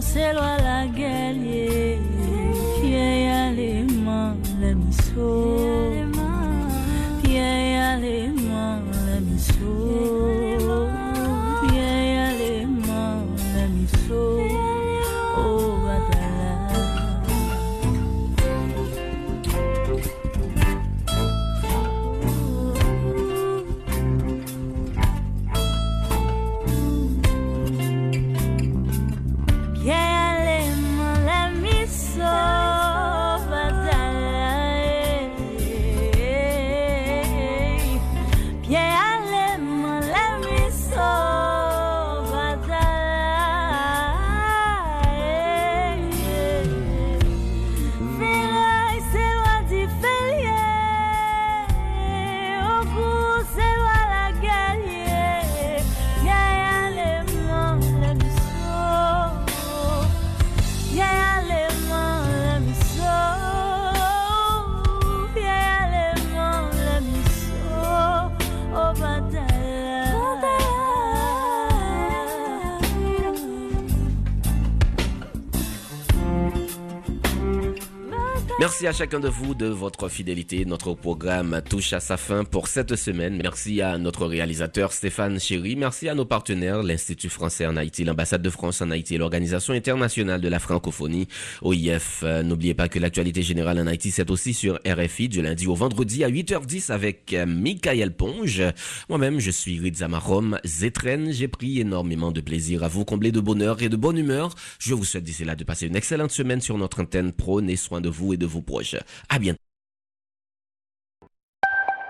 C'est 0.00 0.32
loin 0.34 0.56
la 0.58 0.86
guerrier 0.86 1.98
Pierre 2.80 3.48
ale 3.48 3.84
mon 4.04 4.36
miso 4.74 5.75
Merci 78.78 78.88
à 78.88 78.92
chacun 78.92 79.20
de 79.20 79.28
vous 79.28 79.54
de 79.54 79.68
votre 79.68 80.10
fidélité. 80.10 80.66
Notre 80.66 80.92
programme 80.92 81.62
touche 81.66 81.94
à 81.94 82.00
sa 82.00 82.18
fin 82.18 82.44
pour 82.44 82.68
cette 82.68 82.94
semaine. 82.94 83.40
Merci 83.42 83.80
à 83.80 83.96
notre 83.96 84.26
réalisateur 84.26 84.92
Stéphane 84.92 85.40
Chéry. 85.40 85.76
Merci 85.76 86.10
à 86.10 86.14
nos 86.14 86.26
partenaires, 86.26 86.82
l'Institut 86.82 87.30
français 87.30 87.64
en 87.64 87.78
Haïti, 87.78 88.04
l'ambassade 88.04 88.42
de 88.42 88.50
France 88.50 88.82
en 88.82 88.90
Haïti 88.90 89.14
et 89.14 89.18
l'Organisation 89.18 89.72
internationale 89.72 90.42
de 90.42 90.48
la 90.48 90.58
francophonie, 90.58 91.26
OIF. 91.62 92.20
Euh, 92.22 92.42
N'oubliez 92.42 92.74
pas 92.74 92.90
que 92.90 92.98
l'actualité 92.98 93.40
générale 93.40 93.80
en 93.80 93.86
Haïti, 93.86 94.10
c'est 94.10 94.30
aussi 94.30 94.52
sur 94.52 94.78
RFI 94.86 95.30
du 95.30 95.40
lundi 95.40 95.66
au 95.66 95.74
vendredi 95.74 96.22
à 96.22 96.28
8h10 96.28 96.92
avec 96.92 97.32
euh, 97.32 97.46
Michael 97.46 98.14
Ponge. 98.14 98.62
Moi-même, 99.08 99.40
je 99.40 99.52
suis 99.52 99.80
Rizama 99.80 100.18
Rom 100.18 100.58
Zetren. 100.66 101.32
J'ai 101.32 101.48
pris 101.48 101.80
énormément 101.80 102.30
de 102.30 102.42
plaisir 102.42 102.84
à 102.84 102.88
vous 102.88 103.06
combler 103.06 103.32
de 103.32 103.40
bonheur 103.40 103.80
et 103.80 103.88
de 103.88 103.96
bonne 103.96 104.18
humeur. 104.18 104.50
Je 104.78 104.92
vous 104.92 105.06
souhaite 105.06 105.24
d'ici 105.24 105.46
là 105.46 105.56
de 105.56 105.64
passer 105.64 105.86
une 105.86 105.96
excellente 105.96 106.30
semaine 106.30 106.60
sur 106.60 106.76
notre 106.76 107.00
antenne. 107.00 107.32
Prenez 107.32 107.76
soin 107.76 108.02
de 108.02 108.10
vous 108.10 108.34
et 108.34 108.36
de 108.36 108.44
vos 108.44 108.65
proches. 108.66 108.96
À 109.28 109.38
bientôt. 109.38 109.65